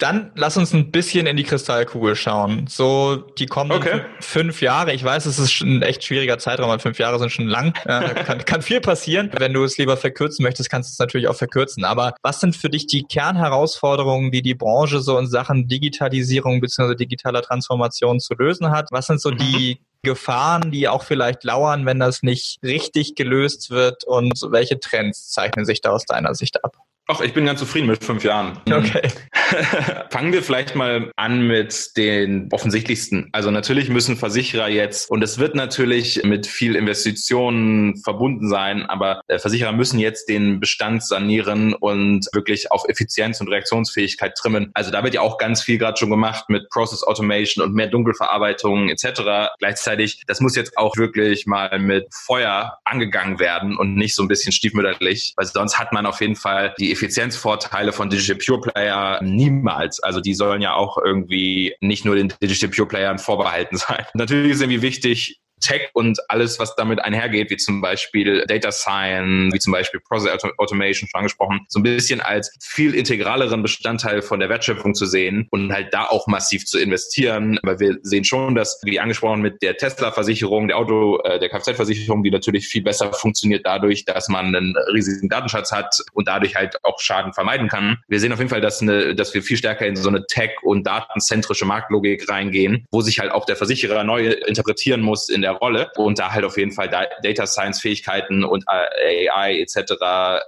Dann 0.00 0.32
lass 0.34 0.56
uns 0.56 0.72
ein 0.72 0.90
bisschen 0.90 1.26
in 1.26 1.36
die 1.36 1.44
Kristallkugel 1.44 2.16
schauen. 2.16 2.66
So 2.66 3.16
die 3.16 3.44
kommenden 3.44 3.82
okay. 3.82 4.00
fünf 4.20 4.62
Jahre. 4.62 4.94
Ich 4.94 5.04
weiß, 5.04 5.26
es 5.26 5.38
ist 5.38 5.60
ein 5.60 5.82
echt 5.82 6.02
schwieriger 6.02 6.38
Zeitraum, 6.38 6.70
weil 6.70 6.78
fünf 6.78 6.98
Jahre 6.98 7.18
sind 7.18 7.30
schon 7.30 7.46
lang. 7.46 7.74
Äh, 7.84 8.14
kann, 8.24 8.42
kann 8.46 8.62
viel 8.62 8.80
passieren. 8.80 9.30
Wenn 9.36 9.52
du 9.52 9.62
es 9.62 9.76
lieber 9.76 9.98
verkürzen 9.98 10.42
möchtest, 10.42 10.70
kannst 10.70 10.88
du 10.88 10.92
es 10.94 10.98
natürlich 10.98 11.28
auch 11.28 11.36
verkürzen. 11.36 11.84
Aber 11.84 12.14
was 12.22 12.40
sind 12.40 12.56
für 12.56 12.70
dich 12.70 12.86
die 12.86 13.02
Kernherausforderungen, 13.02 14.30
die 14.30 14.40
die 14.40 14.54
Branche 14.54 15.00
so 15.00 15.18
in 15.18 15.26
Sachen 15.26 15.68
Digitalisierung 15.68 16.62
bzw. 16.62 16.94
digitaler 16.94 17.42
Transformation 17.42 18.20
zu 18.20 18.32
lösen 18.34 18.70
hat? 18.70 18.88
Was 18.92 19.06
sind 19.06 19.20
so 19.20 19.30
mhm. 19.30 19.36
die 19.36 19.80
Gefahren, 20.02 20.70
die 20.70 20.88
auch 20.88 21.02
vielleicht 21.02 21.44
lauern, 21.44 21.84
wenn 21.84 21.98
das 21.98 22.22
nicht 22.22 22.58
richtig 22.62 23.16
gelöst 23.16 23.68
wird? 23.68 24.04
Und 24.04 24.40
welche 24.50 24.80
Trends 24.80 25.28
zeichnen 25.28 25.66
sich 25.66 25.82
da 25.82 25.90
aus 25.90 26.06
deiner 26.06 26.34
Sicht 26.34 26.64
ab? 26.64 26.78
Ach, 27.12 27.20
ich 27.20 27.32
bin 27.32 27.44
ganz 27.44 27.58
zufrieden 27.58 27.88
mit 27.88 28.04
fünf 28.04 28.24
Jahren. 28.24 28.58
Okay. 28.70 29.08
Fangen 30.10 30.32
wir 30.32 30.42
vielleicht 30.42 30.76
mal 30.76 31.10
an 31.16 31.46
mit 31.46 31.96
den 31.96 32.48
offensichtlichsten. 32.52 33.28
Also 33.32 33.50
natürlich 33.50 33.88
müssen 33.88 34.16
Versicherer 34.16 34.68
jetzt, 34.68 35.10
und 35.10 35.22
es 35.22 35.38
wird 35.38 35.56
natürlich 35.56 36.22
mit 36.22 36.46
viel 36.46 36.76
Investitionen 36.76 37.96
verbunden 37.96 38.48
sein, 38.48 38.86
aber 38.86 39.20
äh, 39.26 39.38
Versicherer 39.38 39.72
müssen 39.72 39.98
jetzt 39.98 40.28
den 40.28 40.60
Bestand 40.60 41.04
sanieren 41.04 41.74
und 41.74 42.26
wirklich 42.32 42.70
auf 42.70 42.84
Effizienz 42.88 43.40
und 43.40 43.48
Reaktionsfähigkeit 43.48 44.36
trimmen. 44.36 44.70
Also 44.74 44.92
da 44.92 45.02
wird 45.02 45.14
ja 45.14 45.20
auch 45.20 45.36
ganz 45.36 45.62
viel 45.62 45.78
gerade 45.78 45.98
schon 45.98 46.10
gemacht 46.10 46.44
mit 46.48 46.68
Process 46.70 47.02
Automation 47.02 47.64
und 47.64 47.74
mehr 47.74 47.88
Dunkelverarbeitung 47.88 48.88
etc. 48.88 49.50
Gleichzeitig, 49.58 50.22
das 50.26 50.40
muss 50.40 50.54
jetzt 50.54 50.78
auch 50.78 50.96
wirklich 50.96 51.46
mal 51.46 51.78
mit 51.80 52.06
Feuer 52.14 52.78
angegangen 52.84 53.40
werden 53.40 53.76
und 53.76 53.96
nicht 53.96 54.14
so 54.14 54.22
ein 54.22 54.28
bisschen 54.28 54.52
stiefmütterlich, 54.52 55.34
weil 55.36 55.46
sonst 55.46 55.78
hat 55.78 55.92
man 55.92 56.06
auf 56.06 56.20
jeden 56.20 56.36
Fall 56.36 56.74
die 56.78 56.92
Effizienzvorteile 57.00 57.92
von 57.92 58.10
Digital 58.10 58.36
Pure 58.36 58.72
Player 58.72 59.20
niemals. 59.22 60.00
Also 60.02 60.20
die 60.20 60.34
sollen 60.34 60.60
ja 60.60 60.74
auch 60.74 60.98
irgendwie 60.98 61.74
nicht 61.80 62.04
nur 62.04 62.14
den 62.14 62.32
Digital 62.42 62.68
Pure 62.68 62.88
Playern 62.88 63.18
vorbehalten 63.18 63.76
sein. 63.78 64.04
Natürlich 64.14 64.52
ist 64.52 64.60
irgendwie 64.60 64.82
wichtig, 64.82 65.40
Tech 65.60 65.90
und 65.92 66.18
alles, 66.28 66.58
was 66.58 66.74
damit 66.76 67.00
einhergeht, 67.00 67.50
wie 67.50 67.56
zum 67.56 67.80
Beispiel 67.80 68.44
Data 68.46 68.72
Science, 68.72 69.54
wie 69.54 69.58
zum 69.58 69.72
Beispiel 69.72 70.00
Process 70.00 70.42
Automation 70.58 71.08
schon 71.08 71.18
angesprochen, 71.18 71.60
so 71.68 71.78
ein 71.78 71.82
bisschen 71.82 72.20
als 72.20 72.56
viel 72.62 72.94
integraleren 72.94 73.62
Bestandteil 73.62 74.22
von 74.22 74.40
der 74.40 74.48
Wertschöpfung 74.48 74.94
zu 74.94 75.06
sehen 75.06 75.46
und 75.50 75.72
halt 75.72 75.92
da 75.92 76.04
auch 76.06 76.26
massiv 76.26 76.66
zu 76.66 76.78
investieren, 76.78 77.58
weil 77.62 77.78
wir 77.80 77.98
sehen 78.02 78.24
schon, 78.24 78.54
dass, 78.54 78.80
wie 78.84 79.00
angesprochen, 79.00 79.40
mit 79.40 79.62
der 79.62 79.76
Tesla-Versicherung, 79.76 80.68
der 80.68 80.78
Auto, 80.78 81.18
äh, 81.24 81.38
der 81.38 81.48
Kfz-Versicherung, 81.48 82.22
die 82.22 82.30
natürlich 82.30 82.68
viel 82.68 82.82
besser 82.82 83.12
funktioniert 83.12 83.66
dadurch, 83.66 84.04
dass 84.04 84.28
man 84.28 84.54
einen 84.54 84.74
riesigen 84.92 85.28
Datenschatz 85.28 85.72
hat 85.72 86.02
und 86.12 86.28
dadurch 86.28 86.56
halt 86.56 86.76
auch 86.84 87.00
Schaden 87.00 87.32
vermeiden 87.32 87.68
kann. 87.68 87.98
Wir 88.08 88.20
sehen 88.20 88.32
auf 88.32 88.38
jeden 88.38 88.50
Fall, 88.50 88.60
dass, 88.60 88.82
eine, 88.82 89.14
dass 89.14 89.34
wir 89.34 89.42
viel 89.42 89.56
stärker 89.56 89.86
in 89.86 89.96
so 89.96 90.08
eine 90.08 90.26
Tech- 90.26 90.62
und 90.62 90.86
datenzentrische 90.86 91.64
Marktlogik 91.64 92.28
reingehen, 92.28 92.86
wo 92.90 93.00
sich 93.00 93.18
halt 93.20 93.32
auch 93.32 93.44
der 93.44 93.56
Versicherer 93.56 94.04
neu 94.04 94.30
interpretieren 94.30 95.00
muss 95.00 95.28
in 95.28 95.42
der 95.42 95.49
der 95.50 95.58
Rolle 95.58 95.90
und 95.96 96.18
da 96.18 96.32
halt 96.32 96.44
auf 96.44 96.56
jeden 96.56 96.72
Fall 96.72 96.88
Data 96.88 97.46
Science 97.46 97.80
Fähigkeiten 97.80 98.44
und 98.44 98.64
äh, 98.68 99.28
AI 99.28 99.60
etc. 99.60 99.92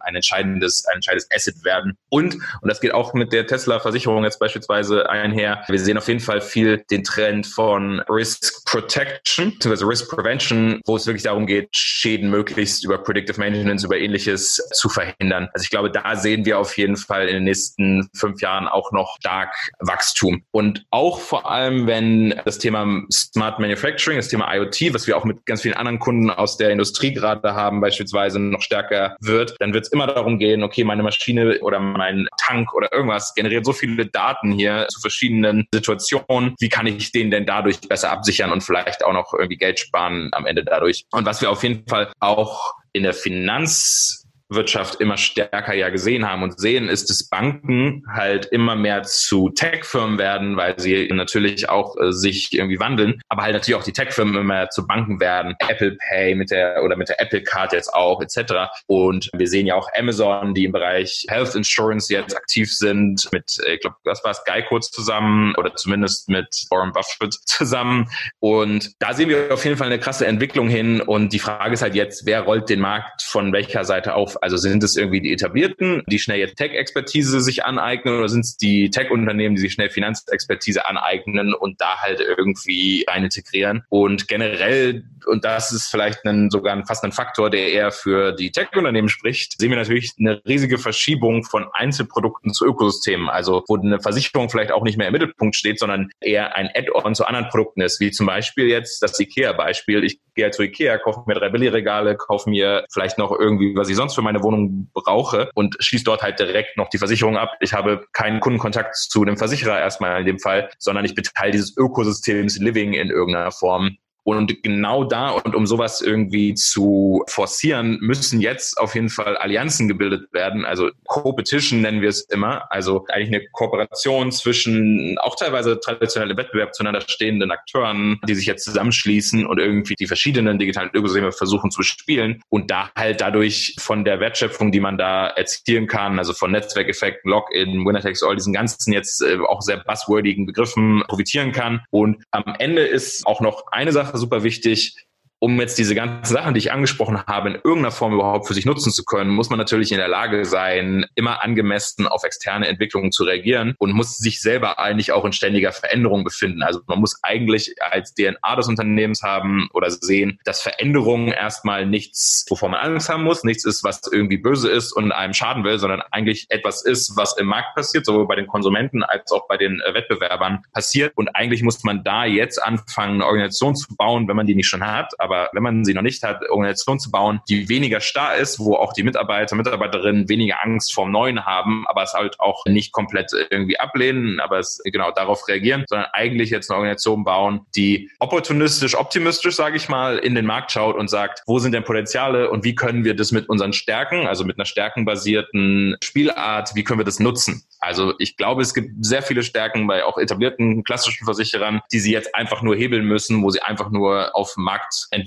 ein 0.01 0.15
entscheidendes, 0.15 0.85
ein 0.87 0.97
entscheidendes 0.97 1.29
Asset 1.35 1.65
werden. 1.65 1.97
Und, 2.09 2.35
und 2.35 2.69
das 2.69 2.81
geht 2.81 2.95
auch 2.95 3.15
mit 3.15 3.33
der 3.33 3.47
Tesla 3.47 3.81
Versicherung 3.81 4.25
jetzt 4.25 4.39
beispielsweise 4.39 5.09
einher. 5.09 5.65
Wir 5.69 5.79
sehen 5.79 5.99
auf 5.99 6.09
jeden 6.09 6.21
Fall 6.21 6.41
viel 6.41 6.85
den 6.91 7.05
Trend 7.05 7.47
von 7.47 8.01
Risk 8.09 8.65
Protection, 8.67 9.53
beziehungsweise 9.53 9.87
Risk 9.87 10.11
Prevention, 10.11 10.81
wo 10.87 10.97
es 10.97 11.07
wirklich 11.07 11.25
darum 11.25 11.47
geht, 11.47 11.69
Schäden 11.73 12.31
möglichst 12.31 12.85
über 12.85 12.99
Predictive 12.99 13.39
Maintenance, 13.39 13.85
über 13.85 13.99
ähnliches 13.99 14.57
zu 14.73 14.89
verhindern. 14.89 15.49
Also 15.53 15.65
ich 15.65 15.71
glaube, 15.71 15.91
da 15.91 16.17
sehen 16.17 16.45
wir 16.45 16.59
auf 16.59 16.77
jeden 16.77 16.97
Fall 16.97 17.29
in 17.29 17.35
den 17.35 17.45
nächsten 17.45 18.09
fünf 18.15 18.41
Jahren 18.41 18.69
auch 18.69 18.93
noch 18.93 19.17
stark 19.19 19.55
Wachstum. 19.81 20.45
Und 20.51 20.85
auch 20.91 21.21
vor 21.21 21.51
allem, 21.51 21.87
wenn 21.87 22.41
das 22.45 22.59
Thema 22.59 23.03
Smart 23.11 23.59
Manufacturing, 23.59 24.19
das 24.19 24.29
Thema 24.29 24.53
IoT, 24.55 24.92
was 24.95 25.07
wir 25.07 25.17
auch 25.17 25.25
mit 25.25 25.47
ganz 25.47 25.63
vielen 25.63 25.75
anderen 25.75 25.99
Kunden 25.99 26.31
aus 26.31 26.57
der 26.57 26.71
Industrie 26.71 27.13
gerade 27.13 27.55
haben, 27.55 27.81
beispielsweise 27.81 28.39
noch 28.39 28.63
stärker 28.63 29.17
wird, 29.21 29.57
dann 29.61 29.75
wird 29.75 29.87
es 29.87 29.93
immer 29.93 30.07
darum 30.07 30.39
gehen, 30.39 30.63
okay, 30.63 30.85
meine 30.85 31.03
Maschine 31.03 31.59
oder 31.61 31.81
mein 31.81 32.27
Tank 32.39 32.73
oder 32.75 32.93
irgendwas 32.93 33.35
generiert 33.35 33.65
so 33.65 33.73
viele 33.73 34.07
Daten 34.07 34.53
hier 34.53 34.87
zu 34.89 35.01
verschiedenen 35.01 35.67
Situationen. 35.73 36.55
Wie 36.59 36.69
kann 36.69 36.87
ich 36.87 37.13
den 37.13 37.31
denn 37.31 37.47
dadurch 37.47 37.81
besser 37.81 38.11
absichern 38.11 38.53
und 38.53 38.63
vielleicht 38.63 39.05
auch 39.05 39.13
noch 39.13 39.33
irgendwie 39.35 39.57
Geld 39.57 39.81
sparen 39.81 40.31
am 40.33 40.47
Ende 40.47 40.65
dadurch? 40.65 41.05
Und 41.11 41.27
was 41.27 41.41
wir 41.41 41.51
auf 41.51 41.63
jeden 41.63 41.87
Fall 41.89 42.13
auch 42.21 42.75
in 42.93 43.03
der 43.03 43.15
Finanz 43.15 44.22
Wirtschaft 44.55 45.01
immer 45.01 45.17
stärker 45.17 45.75
ja 45.75 45.89
gesehen 45.91 46.29
haben 46.29 46.43
und 46.43 46.59
sehen, 46.59 46.89
ist, 46.89 47.11
dass 47.11 47.29
Banken 47.29 48.05
halt 48.13 48.47
immer 48.47 48.77
mehr 48.77 49.03
zu 49.03 49.51
Tech-Firmen 49.51 50.19
werden, 50.19 50.57
weil 50.57 50.79
sie 50.79 51.09
natürlich 51.13 51.69
auch 51.69 51.97
äh, 51.99 52.13
sich 52.13 52.53
irgendwie 52.53 52.79
wandeln, 52.81 53.21
aber 53.29 53.43
halt 53.43 53.55
natürlich 53.55 53.79
auch 53.79 53.85
die 53.85 53.93
Tech-Firmen 53.93 54.35
immer 54.35 54.55
mehr 54.55 54.71
zu 54.71 54.87
Banken 54.87 55.21
werden. 55.21 55.55
Apple 55.69 55.97
Pay 56.09 56.35
mit 56.35 56.51
der 56.51 56.83
oder 56.85 56.97
mit 56.97 57.09
der 57.09 57.21
Apple 57.21 57.43
Card 57.43 57.73
jetzt 57.73 57.93
auch 57.93 58.21
etc. 58.21 58.71
Und 58.87 59.31
wir 59.35 59.49
sehen 59.49 59.67
ja 59.67 59.75
auch 59.75 59.89
Amazon, 59.97 60.55
die 60.55 60.65
im 60.65 60.73
Bereich 60.73 61.27
Health 61.29 61.55
Insurance 61.55 62.13
jetzt 62.13 62.37
aktiv 62.37 62.75
sind, 62.75 63.29
mit, 63.33 63.59
ich 63.67 63.81
glaube, 63.81 63.97
das 64.05 64.23
war 64.25 64.33
es 64.33 64.45
Geico 64.45 64.79
zusammen 64.81 65.55
oder 65.57 65.75
zumindest 65.75 66.29
mit 66.29 66.49
Warren 66.71 66.93
Buffett 66.93 67.35
zusammen. 67.47 68.09
Und 68.41 68.93
da 68.99 69.15
sehen 69.15 69.29
wir 69.29 69.53
auf 69.53 69.65
jeden 69.65 69.77
Fall 69.77 69.87
eine 69.87 69.99
krasse 69.99 70.27
Entwicklung 70.27 70.69
hin. 70.69 71.01
Und 71.01 71.33
die 71.33 71.39
Frage 71.39 71.75
ist 71.75 71.83
halt 71.83 71.95
jetzt, 71.95 72.27
wer 72.27 72.43
rollt 72.43 72.69
den 72.69 72.81
Markt 72.81 73.23
von 73.23 73.53
welcher 73.53 73.85
Seite 73.85 74.15
auf? 74.15 74.42
Also 74.43 74.57
sind 74.57 74.83
es 74.83 74.97
irgendwie 74.97 75.21
die 75.21 75.33
Etablierten, 75.33 76.03
die 76.09 76.19
schnell 76.19 76.41
jetzt 76.41 76.57
Tech-Expertise 76.57 77.41
sich 77.41 77.65
aneignen 77.65 78.19
oder 78.19 78.29
sind 78.29 78.41
es 78.41 78.57
die 78.57 78.91
Tech-Unternehmen, 78.91 79.55
die 79.55 79.61
sich 79.63 79.73
schnell 79.73 79.89
Finanzexpertise 79.89 80.89
aneignen 80.89 81.55
und 81.55 81.81
da 81.81 81.99
halt 81.99 82.21
irgendwie 82.21 83.05
rein 83.09 83.23
integrieren? 83.23 83.85
Und 83.89 84.27
generell, 84.27 85.05
und 85.27 85.45
das 85.45 85.71
ist 85.71 85.93
vielleicht 85.93 86.25
ein, 86.25 86.51
sogar 86.51 86.85
fast 86.87 87.05
ein 87.05 87.13
Faktor, 87.13 87.51
der 87.51 87.71
eher 87.71 87.93
für 87.93 88.33
die 88.33 88.51
Tech-Unternehmen 88.51 89.09
spricht, 89.09 89.61
sehen 89.61 89.71
wir 89.71 89.79
natürlich 89.79 90.11
eine 90.19 90.43
riesige 90.45 90.79
Verschiebung 90.79 91.45
von 91.45 91.67
Einzelprodukten 91.73 92.53
zu 92.53 92.67
Ökosystemen. 92.67 93.29
Also 93.29 93.63
wo 93.69 93.77
eine 93.77 94.01
Versicherung 94.01 94.51
vielleicht 94.51 94.73
auch 94.73 94.83
nicht 94.83 94.99
mehr 94.99 95.07
im 95.07 95.13
Mittelpunkt 95.13 95.55
steht, 95.55 95.79
sondern 95.79 96.11
eher 96.21 96.57
ein 96.57 96.69
Add-on 96.75 97.15
zu 97.15 97.27
anderen 97.27 97.49
Produkten 97.49 97.81
ist, 97.81 98.01
wie 98.01 98.11
zum 98.11 98.27
Beispiel 98.27 98.67
jetzt 98.67 99.05
das 99.05 99.21
IKEA-Beispiel. 99.21 100.03
Ich 100.03 100.19
gehe 100.35 100.45
halt 100.45 100.55
zu 100.55 100.63
IKEA, 100.63 100.99
kaufe 100.99 101.23
mir 101.27 101.35
drei 101.35 101.49
Billigregale, 101.49 102.17
kaufe 102.17 102.49
mir 102.49 102.85
vielleicht 102.93 103.19
noch 103.19 103.33
irgendwie, 103.33 103.75
was 103.77 103.89
ich 103.89 103.97
sonst 103.97 104.15
für 104.15 104.23
meine 104.23 104.43
Wohnung 104.43 104.91
brauche 104.93 105.51
und 105.55 105.77
schließe 105.81 106.05
dort 106.05 106.23
halt 106.23 106.39
direkt 106.39 106.77
noch 106.77 106.89
die 106.89 106.99
Versicherung 106.99 107.37
ab. 107.37 107.51
Ich 107.61 107.73
habe 107.73 108.05
keinen 108.13 108.41
Kundenkontakt 108.41 108.97
zu 108.97 109.25
dem 109.25 109.37
Versicherer 109.37 109.79
erstmal 109.79 110.21
in 110.21 110.27
dem 110.27 110.39
Fall, 110.39 110.71
sondern 110.79 111.05
ich 111.05 111.15
bin 111.15 111.25
Teil 111.25 111.53
dieses 111.53 111.77
Ökosystems 111.77 112.59
Living 112.59 112.93
in 112.95 113.11
irgendeiner 113.11 113.53
Form. 113.53 113.97
Und 114.25 114.63
genau 114.63 115.05
da 115.05 115.31
und 115.31 115.55
um 115.55 115.67
sowas 115.67 116.01
irgendwie 116.01 116.55
zu 116.55 117.25
forcieren, 117.29 117.99
müssen 118.01 118.41
jetzt 118.41 118.79
auf 118.79 118.95
jeden 118.95 119.09
Fall 119.09 119.37
Allianzen 119.37 119.89
gebildet 119.89 120.33
werden. 120.33 120.65
Also 120.65 120.91
Co-Petition 121.07 121.81
nennen 121.81 122.03
wir 122.03 122.09
es 122.09 122.23
immer. 122.23 122.71
Also 122.71 123.05
eigentlich 123.09 123.29
eine 123.29 123.49
Kooperation 123.51 124.31
zwischen 124.31 125.19
auch 125.19 125.35
teilweise 125.35 125.81
traditionelle 125.81 126.37
Wettbewerb 126.37 126.75
zueinander 126.75 127.01
stehenden 127.01 127.51
Akteuren, 127.51 128.21
die 128.29 128.35
sich 128.35 128.47
jetzt 128.47 128.65
zusammenschließen 128.65 129.45
und 129.45 129.59
irgendwie 129.59 129.97
die 129.97 130.07
verschiedenen 130.07 130.59
digitalen 130.59 130.91
Ökosysteme 130.95 131.33
versuchen 131.33 131.73
zu 131.73 131.83
spielen 131.83 132.43
und 132.49 132.71
da 132.71 132.91
halt 132.97 133.21
dadurch 133.21 133.75
von 133.79 134.05
der 134.05 134.21
Wertschöpfung, 134.21 134.71
die 134.71 134.81
man 134.81 134.99
da 134.99 135.29
erzielen 135.29 135.89
kann, 135.89 136.19
also 136.19 136.33
von 136.33 136.53
Netzwerkeffekten, 136.53 137.29
Login, 137.29 137.85
Winner 137.85 138.01
Takes 138.01 138.23
All, 138.23 138.37
diesen 138.37 138.53
ganzen 138.53 138.93
jetzt 138.93 139.21
äh, 139.23 139.39
auch 139.49 139.63
sehr 139.63 139.79
buzzwordigen 139.79 140.47
Begriffen 140.47 141.03
profitieren 141.09 141.51
kann. 141.51 141.81
Und 141.91 142.23
am 142.31 142.45
Ende 142.59 142.83
ist 142.83 143.27
auch 143.27 143.41
noch 143.41 143.65
eine 143.73 143.91
Sache, 143.91 144.12
Sache 144.12 144.12
super 144.19 144.43
wichtig, 144.43 144.97
um 145.43 145.59
jetzt 145.59 145.77
diese 145.77 145.97
ganzen 145.97 146.35
Sachen, 146.35 146.55
die 146.55 146.59
ich 146.59 146.71
angesprochen 146.71 147.21
habe, 147.27 147.49
in 147.49 147.55
irgendeiner 147.57 147.91
Form 147.91 148.15
überhaupt 148.15 148.47
für 148.47 148.55
sich 148.55 148.65
nutzen 148.65 148.93
zu 148.93 149.03
können, 149.03 149.29
muss 149.29 149.51
man 149.51 149.59
natürlich 149.59 149.91
in 149.91 149.99
der 149.99 150.07
Lage 150.07 150.45
sein, 150.45 151.05
immer 151.17 151.43
angemessen 151.43 152.07
auf 152.07 152.23
externe 152.23 152.69
Entwicklungen 152.69 153.11
zu 153.11 153.25
reagieren 153.25 153.75
und 153.79 153.91
muss 153.91 154.19
sich 154.19 154.41
selber 154.41 154.79
eigentlich 154.79 155.11
auch 155.11 155.25
in 155.25 155.33
ständiger 155.33 155.73
Veränderung 155.73 156.23
befinden. 156.23 156.63
Also 156.63 156.83
man 156.87 157.01
muss 157.01 157.19
eigentlich 157.25 157.75
als 157.81 158.15
DNA 158.15 158.55
des 158.55 158.69
Unternehmens 158.69 159.25
haben 159.25 159.69
oder 159.75 159.91
sehen, 159.91 160.39
dass 160.45 160.63
Veränderungen 160.63 161.33
erstmal 161.33 161.87
nichts, 161.87 162.47
wovor 162.49 162.69
man 162.69 162.79
Angst 162.79 163.09
haben 163.09 163.25
muss, 163.25 163.43
nichts 163.43 163.65
ist, 163.65 163.83
was 163.83 164.01
irgendwie 164.13 164.39
böse 164.39 164.71
ist 164.71 164.93
und 164.93 165.11
einem 165.11 165.35
schaden 165.35 165.65
will, 165.65 165.81
sondern 165.81 166.03
eigentlich 166.13 166.47
etwas 166.51 166.85
ist, 166.85 167.17
was 167.17 167.37
im 167.37 167.49
Markt 167.49 167.75
passiert, 167.75 168.07
sowohl 168.07 168.29
bei 168.29 168.37
den 168.37 168.47
Konsumenten 168.47 169.03
als 169.03 169.33
auch 169.33 169.49
bei 169.49 169.57
den 169.57 169.81
äh, 169.81 169.93
Wettbewerbern 169.93 170.63
passiert. 170.73 171.15
Und 171.17 171.35
eigentlich 171.35 171.65
muss 171.65 171.83
man 171.83 172.05
da 172.05 172.27
jetzt 172.27 172.63
anfangen, 172.63 173.15
eine 173.15 173.27
Organisation 173.27 173.75
zu 173.75 173.97
bauen, 173.97 174.29
wenn 174.29 174.37
man 174.37 174.47
die 174.47 174.55
nicht 174.55 174.69
schon 174.69 174.87
hat. 174.87 175.19
Aber 175.19 175.32
aber 175.33 175.49
wenn 175.53 175.63
man 175.63 175.85
sie 175.85 175.95
noch 175.95 176.03
nicht 176.03 176.23
hat, 176.23 176.49
Organisation 176.51 177.01
zu 177.01 177.11
bauen, 177.11 177.41
die 177.49 177.69
weniger 177.69 178.01
starr 178.01 178.37
ist, 178.37 178.59
wo 178.59 178.75
auch 178.77 178.93
die 178.93 179.03
Mitarbeiter, 179.03 179.57
Mitarbeiterinnen 179.57 180.29
weniger 180.29 180.63
Angst 180.63 180.93
vorm 180.93 181.11
Neuen 181.11 181.47
haben, 181.47 181.87
aber 181.89 182.03
es 182.03 182.13
halt 182.13 182.39
auch 182.39 182.65
nicht 182.67 182.93
komplett 182.93 183.33
irgendwie 183.51 183.79
ablehnen, 183.79 184.41
aber 184.41 184.59
es 184.59 184.81
genau 184.85 185.11
darauf 185.11 185.49
reagieren, 185.49 185.85
sondern 185.89 186.09
eigentlich 186.13 186.51
jetzt 186.51 186.71
eine 186.71 186.77
Organisation 186.77 187.25
bauen, 187.25 187.63
die 187.75 188.11
opportunistisch, 188.19 188.95
optimistisch, 188.95 189.57
sage 189.57 189.77
ich 189.77 189.89
mal, 189.89 190.19
in 190.19 190.35
den 190.35 190.45
Markt 190.45 190.73
schaut 190.73 190.97
und 190.97 191.09
sagt, 191.09 191.43
wo 191.47 191.59
sind 191.59 191.73
denn 191.73 191.85
Potenziale 191.85 192.51
und 192.51 192.65
wie 192.65 192.75
können 192.75 193.05
wir 193.05 193.17
das 193.17 193.33
mit 193.33 193.49
unseren 193.49 193.73
Stärken, 193.73 194.27
also 194.27 194.45
mit 194.45 194.59
einer 194.59 194.67
stärkenbasierten 194.67 195.97
Spielart, 196.03 196.75
wie 196.75 196.85
können 196.85 197.01
wir 197.01 197.05
das 197.05 197.21
nutzen? 197.21 197.65
Also 197.81 198.15
ich 198.19 198.37
glaube, 198.37 198.63
es 198.63 198.75
gibt 198.75 199.05
sehr 199.05 199.23
viele 199.23 199.43
Stärken 199.43 199.87
bei 199.87 200.05
auch 200.05 200.19
etablierten 200.19 200.85
klassischen 200.85 201.25
Versicherern, 201.25 201.81
die 201.91 201.99
sie 201.99 202.13
jetzt 202.13 202.35
einfach 202.35 202.63
nur 202.63 202.77
hebeln 202.77 203.05
müssen, 203.05 203.43
wo 203.43 203.51
sie 203.51 203.63
einfach 203.63 203.91
nur 203.91 204.37
auf 204.37 204.57
Marktentwicklungen 204.57 205.22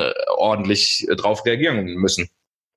äh, 0.00 0.12
ordentlich 0.36 1.06
äh, 1.08 1.16
drauf 1.16 1.44
reagieren 1.44 1.84
müssen. 1.94 2.28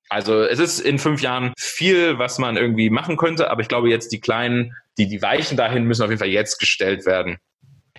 Also 0.09 0.43
es 0.43 0.59
ist 0.59 0.79
in 0.79 0.99
fünf 0.99 1.21
Jahren 1.21 1.53
viel, 1.57 2.19
was 2.19 2.37
man 2.37 2.57
irgendwie 2.57 2.89
machen 2.89 3.17
könnte, 3.17 3.49
aber 3.49 3.61
ich 3.61 3.67
glaube 3.67 3.89
jetzt 3.89 4.11
die 4.11 4.19
kleinen, 4.19 4.75
die, 4.97 5.07
die 5.07 5.21
Weichen 5.21 5.57
dahin 5.57 5.85
müssen 5.85 6.03
auf 6.03 6.09
jeden 6.09 6.19
Fall 6.19 6.29
jetzt 6.29 6.59
gestellt 6.59 7.05
werden. 7.05 7.37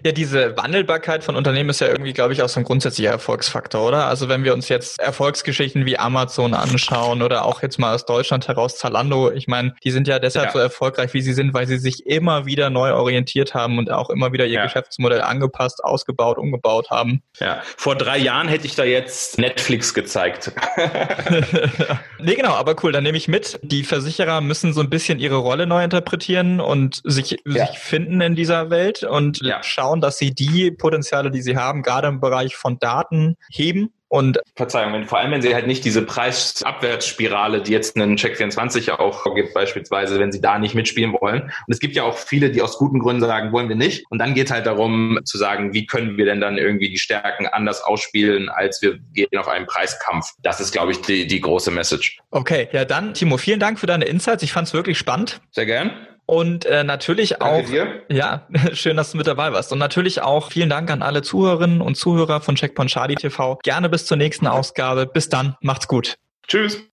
Ja, 0.07 0.13
diese 0.13 0.57
Wandelbarkeit 0.57 1.25
von 1.25 1.35
Unternehmen 1.35 1.71
ist 1.71 1.81
ja 1.81 1.89
irgendwie, 1.89 2.13
glaube 2.13 2.33
ich, 2.33 2.41
auch 2.41 2.49
so 2.49 2.61
ein 2.61 2.63
grundsätzlicher 2.63 3.11
Erfolgsfaktor, 3.11 3.85
oder? 3.85 4.07
Also 4.07 4.29
wenn 4.29 4.45
wir 4.45 4.55
uns 4.55 4.69
jetzt 4.69 5.01
Erfolgsgeschichten 5.01 5.85
wie 5.85 5.99
Amazon 5.99 6.55
anschauen 6.55 7.23
oder 7.23 7.45
auch 7.45 7.61
jetzt 7.61 7.81
mal 7.81 7.93
aus 7.93 8.07
Deutschland 8.07 8.47
heraus 8.47 8.79
Zalando, 8.79 9.33
ich 9.33 9.49
meine, 9.49 9.75
die 9.83 9.91
sind 9.91 10.07
ja 10.07 10.21
deshalb 10.21 10.47
ja. 10.47 10.53
so 10.53 10.59
erfolgreich, 10.61 11.13
wie 11.13 11.23
sie 11.23 11.33
sind, 11.33 11.55
weil 11.55 11.67
sie 11.67 11.79
sich 11.79 12.07
immer 12.07 12.47
wieder 12.47 12.71
neu 12.71 12.93
orientiert 12.93 13.55
haben 13.55 13.79
und 13.79 13.91
auch 13.91 14.09
immer 14.09 14.33
wieder 14.33 14.47
ihr 14.47 14.53
ja. 14.53 14.63
Geschäftsmodell 14.63 15.23
angepasst, 15.23 15.83
ausgebaut, 15.83 16.39
umgebaut 16.39 16.89
haben. 16.89 17.25
Ja, 17.41 17.61
vor 17.77 17.97
drei 17.97 18.19
Jahren 18.19 18.47
hätte 18.47 18.67
ich 18.67 18.77
da 18.77 18.85
jetzt 18.85 19.39
Netflix 19.39 19.93
gezeigt. 19.93 20.53
nee, 22.21 22.37
genau, 22.37 22.53
aber 22.53 22.77
cool, 22.85 22.93
dann 22.93 23.03
nehme 23.03 23.19
ich 23.19 23.27
mit. 23.27 23.59
Die 23.65 23.83
Versicherer 23.83 24.41
müssen 24.41 24.73
so 24.73 24.83
ein 24.83 24.89
bisschen 24.89 25.19
ihre 25.19 25.39
Rolle 25.39 25.67
neu 25.67 25.83
interpretieren 25.83 26.61
und 26.61 27.01
sich, 27.03 27.39
ja. 27.45 27.67
sich 27.67 27.81
finden 27.81 28.21
in 28.21 28.37
dieser 28.37 28.71
Welt 28.71 29.03
und 29.03 29.41
schauen, 29.63 29.96
schauen, 29.97 30.01
dass 30.01 30.19
sie 30.19 30.35
die 30.35 30.71
Potenziale, 30.71 31.31
die 31.31 31.43
sie 31.43 31.57
haben, 31.57 31.83
gerade 31.83 32.09
im 32.09 32.21
Bereich 32.21 32.57
von 32.57 32.79
Daten 32.79 33.37
heben 33.51 33.93
und 34.09 34.39
Verzeihung, 34.55 34.93
wenn, 34.93 35.05
vor 35.05 35.19
allem 35.19 35.33
wenn 35.33 35.43
sie 35.43 35.53
halt 35.53 35.67
nicht 35.67 35.85
diese 35.85 36.01
Preisabwärtsspirale, 36.03 37.61
die 37.61 37.73
jetzt 37.73 37.97
einen 37.97 38.17
Check24 38.17 38.87
ja 38.87 39.01
auch 39.01 39.35
gibt, 39.35 39.53
beispielsweise, 39.53 40.21
wenn 40.21 40.31
sie 40.31 40.41
da 40.41 40.61
nicht 40.61 40.77
mitspielen 40.77 41.13
wollen. 41.21 41.43
Und 41.43 41.53
es 41.69 41.81
gibt 41.81 41.97
ja 41.97 42.05
auch 42.05 42.17
viele, 42.17 42.51
die 42.51 42.63
aus 42.63 42.79
guten 42.79 43.01
Gründen 43.01 43.23
sagen, 43.23 43.51
wollen 43.51 43.69
wir 43.69 43.75
nicht. 43.75 44.05
Und 44.11 44.19
dann 44.19 44.35
geht 44.35 44.47
es 44.47 44.53
halt 44.53 44.67
darum 44.67 45.19
zu 45.25 45.39
sagen, 45.39 45.75
wie 45.75 45.87
können 45.87 46.17
wir 46.17 46.25
denn 46.25 46.41
dann 46.41 46.57
irgendwie 46.57 46.89
die 46.89 46.99
Stärken 46.99 47.49
anders 47.49 47.83
ausspielen, 47.83 48.49
als 48.49 48.81
wir 48.81 48.97
gehen 49.13 49.27
auf 49.37 49.49
einen 49.49 49.67
Preiskampf. 49.67 50.35
Das 50.41 50.61
ist, 50.61 50.71
glaube 50.71 50.93
ich, 50.93 51.01
die, 51.01 51.27
die 51.27 51.41
große 51.41 51.73
Message. 51.73 52.19
Okay, 52.31 52.69
ja 52.71 52.85
dann, 52.85 53.13
Timo, 53.13 53.39
vielen 53.39 53.59
Dank 53.59 53.81
für 53.81 53.87
deine 53.87 54.05
Insights. 54.05 54.45
Ich 54.45 54.53
fand 54.53 54.69
es 54.69 54.75
wirklich 54.75 54.99
spannend. 54.99 55.41
Sehr 55.51 55.67
gern. 55.67 55.91
Und 56.27 56.65
äh, 56.67 56.83
natürlich 56.83 57.37
Danke 57.39 57.45
auch, 57.45 57.65
dir. 57.65 58.03
ja, 58.11 58.47
schön, 58.73 58.97
dass 58.97 59.13
du 59.13 59.19
mit 59.19 59.29
dabei 59.29 59.53
warst. 59.53 59.73
Und 59.73 59.79
natürlich 59.79 60.23
auch 60.23 60.51
vielen 60.51 60.69
Dank 60.69 60.91
an 60.91 61.03
alle 61.03 61.23
Zuhörerinnen 61.23 61.81
und 61.81 61.97
Zuhörer 61.97 62.41
von 62.41 62.57
Checkpoint 62.57 62.91
Charlie 62.91 63.15
TV. 63.15 63.59
Gerne 63.63 63.89
bis 63.89 64.07
zur 64.07 64.17
nächsten 64.17 64.47
Ausgabe. 64.49 65.07
Bis 65.07 65.29
dann, 65.29 65.57
macht's 65.61 65.87
gut. 65.87 66.17
Tschüss. 66.49 66.85